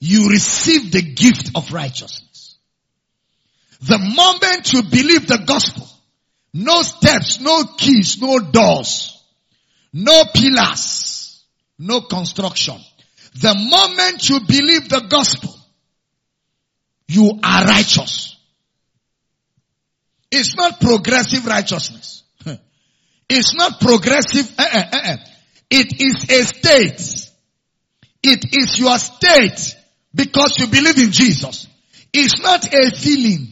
[0.00, 2.56] you receive the gift of righteousness.
[3.82, 5.88] The moment you believe the gospel,
[6.52, 9.22] no steps, no keys, no doors,
[9.92, 11.44] no pillars,
[11.78, 12.78] no construction.
[13.34, 15.54] The moment you believe the gospel,
[17.06, 18.37] you are righteous.
[20.30, 22.22] It's not progressive righteousness.
[23.30, 24.54] It's not progressive.
[24.58, 25.16] Uh, uh, uh,
[25.68, 27.30] it is a state.
[28.22, 29.76] It is your state
[30.14, 31.68] because you believe in Jesus.
[32.12, 33.48] It's not a feeling.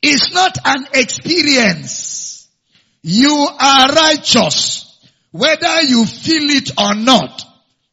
[0.00, 2.48] It's not an experience.
[3.02, 4.88] You are righteous
[5.32, 7.44] whether you feel it or not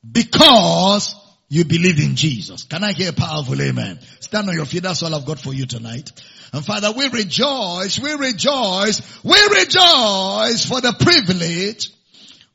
[0.09, 1.15] because
[1.49, 2.63] you believe in Jesus.
[2.63, 3.99] Can I hear a powerful amen?
[4.19, 4.83] Stand on your feet.
[4.83, 6.11] That's all I've got for you tonight.
[6.51, 11.91] And Father, we rejoice, we rejoice, we rejoice for the privilege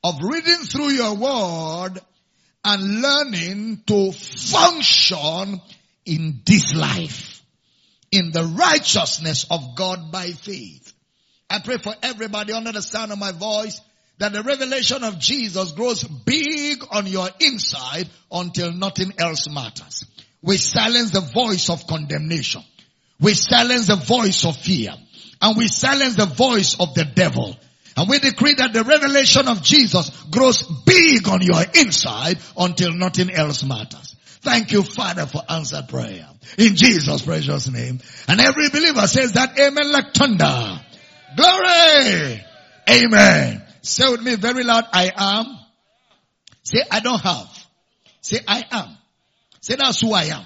[0.02, 2.00] of reading through your word
[2.64, 5.60] and learning to function
[6.06, 7.42] in this life,
[8.10, 10.92] in the righteousness of God by faith.
[11.48, 13.80] I pray for everybody under the sound of my voice
[14.18, 20.04] that the revelation of Jesus grows big on your inside until nothing else matters.
[20.42, 22.62] We silence the voice of condemnation.
[23.20, 24.94] We silence the voice of fear.
[25.40, 27.56] And we silence the voice of the devil.
[27.96, 33.30] And we decree that the revelation of Jesus grows big on your inside until nothing
[33.30, 34.16] else matters.
[34.40, 36.28] Thank you, Father, for answered prayer.
[36.58, 38.00] In Jesus' precious name.
[38.28, 40.80] And every believer says that amen like thunder.
[41.36, 42.44] Glory!
[42.90, 43.62] Amen.
[43.82, 45.58] Say with me very loud, I am.
[46.62, 47.66] Say, I don't have.
[48.20, 48.96] Say, I am.
[49.60, 50.44] Say, that's who I am.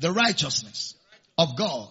[0.00, 0.95] The righteousness
[1.38, 1.90] of God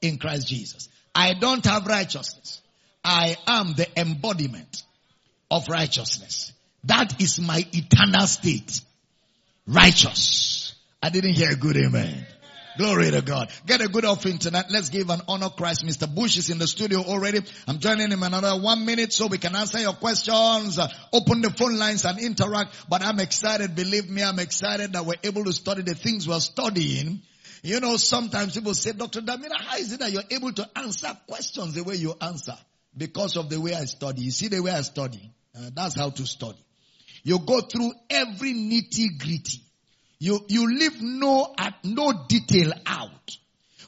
[0.00, 0.88] in Christ Jesus.
[1.14, 2.60] I don't have righteousness.
[3.02, 4.82] I am the embodiment
[5.50, 6.52] of righteousness.
[6.84, 8.80] That is my eternal state.
[9.66, 10.74] Righteous.
[11.02, 12.26] I didn't hear a good amen.
[12.76, 13.50] Glory to God.
[13.66, 14.66] Get a good offering tonight.
[14.68, 15.86] Let's give an honor Christ.
[15.86, 16.12] Mr.
[16.12, 17.40] Bush is in the studio already.
[17.68, 21.50] I'm joining him another one minute so we can answer your questions, uh, open the
[21.50, 22.74] phone lines and interact.
[22.88, 23.76] But I'm excited.
[23.76, 27.22] Believe me, I'm excited that we're able to study the things we're studying.
[27.64, 29.22] You know, sometimes people say, Dr.
[29.22, 32.54] Damina, how is it that you're able to answer questions the way you answer?
[32.94, 34.20] Because of the way I study.
[34.20, 35.32] You see the way I study?
[35.56, 36.62] Uh, that's how to study.
[37.22, 39.62] You go through every nitty gritty.
[40.18, 43.38] You, you leave no, at no detail out.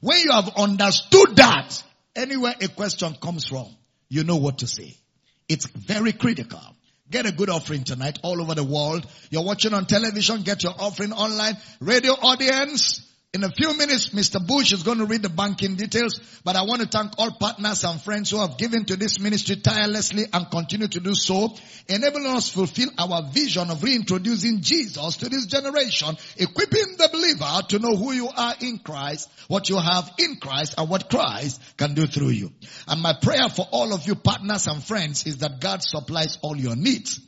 [0.01, 3.67] When you have understood that, anywhere a question comes from,
[4.09, 4.97] you know what to say.
[5.51, 6.63] It's very critical.
[7.11, 9.07] Get a good offering tonight all over the world.
[9.29, 11.59] You're watching on television, get your offering online.
[11.81, 13.06] Radio audience,
[13.37, 14.45] in a few minutes, Mr.
[14.45, 17.85] Bush is going to read the banking details, but I want to thank all partners
[17.85, 21.55] and friends who have given to this ministry tirelessly and continue to do so,
[21.87, 27.61] enabling us to fulfill our vision of reintroducing Jesus to this generation, equipping the believer
[27.69, 31.61] to know who you are in Christ, what you have in Christ, and what Christ
[31.77, 32.51] can do through you.
[32.89, 36.57] And my prayer for all of you partners and friends is that God supplies all
[36.57, 37.21] your needs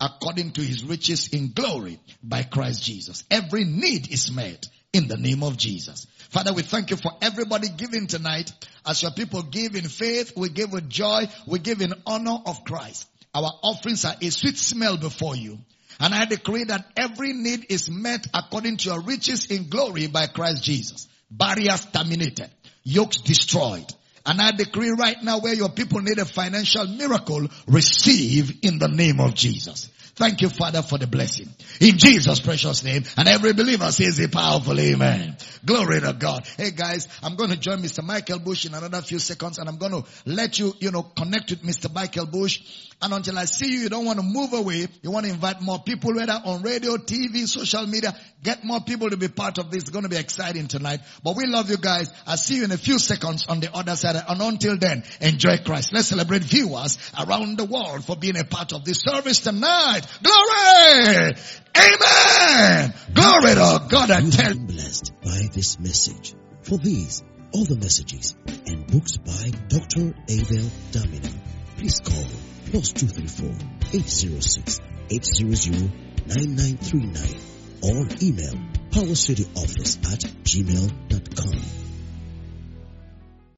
[0.00, 3.24] according to his riches in glory by Christ Jesus.
[3.32, 4.64] Every need is met
[4.96, 6.06] in the name of Jesus.
[6.30, 8.50] Father, we thank you for everybody giving tonight.
[8.86, 12.64] As your people give in faith, we give with joy, we give in honor of
[12.64, 13.06] Christ.
[13.34, 15.58] Our offerings are a sweet smell before you.
[16.00, 20.28] And I decree that every need is met according to your riches in glory by
[20.28, 21.06] Christ Jesus.
[21.30, 22.50] Barriers terminated,
[22.82, 23.86] yokes destroyed.
[24.24, 28.88] And I decree right now where your people need a financial miracle, receive in the
[28.88, 29.90] name of Jesus.
[30.16, 31.50] Thank you, Father, for the blessing.
[31.78, 33.04] In Jesus' precious name.
[33.18, 35.36] And every believer says a powerful amen.
[35.62, 36.46] Glory to God.
[36.56, 38.02] Hey guys, I'm going to join Mr.
[38.02, 41.50] Michael Bush in another few seconds and I'm going to let you, you know, connect
[41.50, 41.92] with Mr.
[41.92, 42.86] Michael Bush.
[43.02, 44.86] And until I see you, you don't want to move away.
[45.02, 48.16] You want to invite more people, whether on radio, TV, social media.
[48.42, 49.82] Get more people to be part of this.
[49.82, 51.00] It's going to be exciting tonight.
[51.22, 52.10] But we love you guys.
[52.26, 54.16] I'll see you in a few seconds on the other side.
[54.26, 55.92] And until then, enjoy Christ.
[55.92, 60.05] Let's celebrate viewers around the world for being a part of this service tonight.
[60.22, 61.34] Glory!
[61.76, 62.94] Amen!
[63.12, 64.54] Glory to God and tell.
[64.54, 66.34] blessed by this message.
[66.62, 68.36] For these, all the messages
[68.66, 70.14] and books by Dr.
[70.28, 71.32] Abel Damina,
[71.76, 72.24] please call
[72.70, 73.50] plus 234
[73.94, 74.80] 806
[75.10, 78.54] 800 9939 or email
[78.90, 81.85] powercityoffice at gmail.com.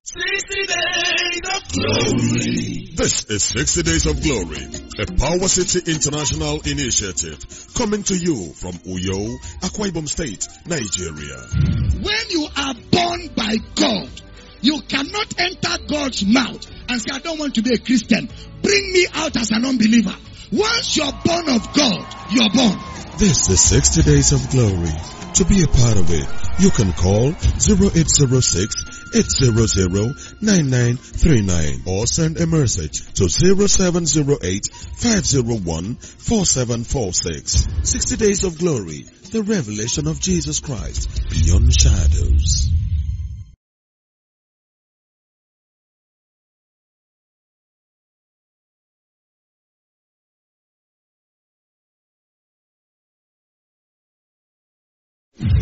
[0.08, 2.88] 60 days of glory.
[2.96, 4.64] This is 60 days of glory,
[4.98, 7.44] a Power City International initiative
[7.74, 11.36] coming to you from Uyo, Akwa Ibom State, Nigeria.
[12.00, 14.08] When you are born by God,
[14.62, 18.30] you cannot enter God's mouth and say, I don't want to be a Christian.
[18.62, 20.16] Bring me out as an unbeliever.
[20.50, 22.78] Once you're born of God, you're born.
[23.18, 25.17] This is 60 days of glory.
[25.38, 26.26] To be a part of it,
[26.58, 28.74] you can call 0806
[29.14, 37.68] 800 9939 or send a message to 0708 501 4746.
[37.84, 42.72] 60 Days of Glory, the revelation of Jesus Christ beyond shadows.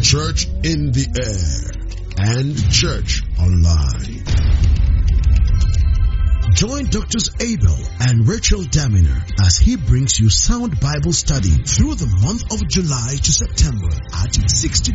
[0.07, 4.23] Church in the air and church online.
[6.55, 12.07] Join Doctors Abel and Rachel Damina as he brings you sound Bible study through the
[12.23, 14.93] month of July to September at 60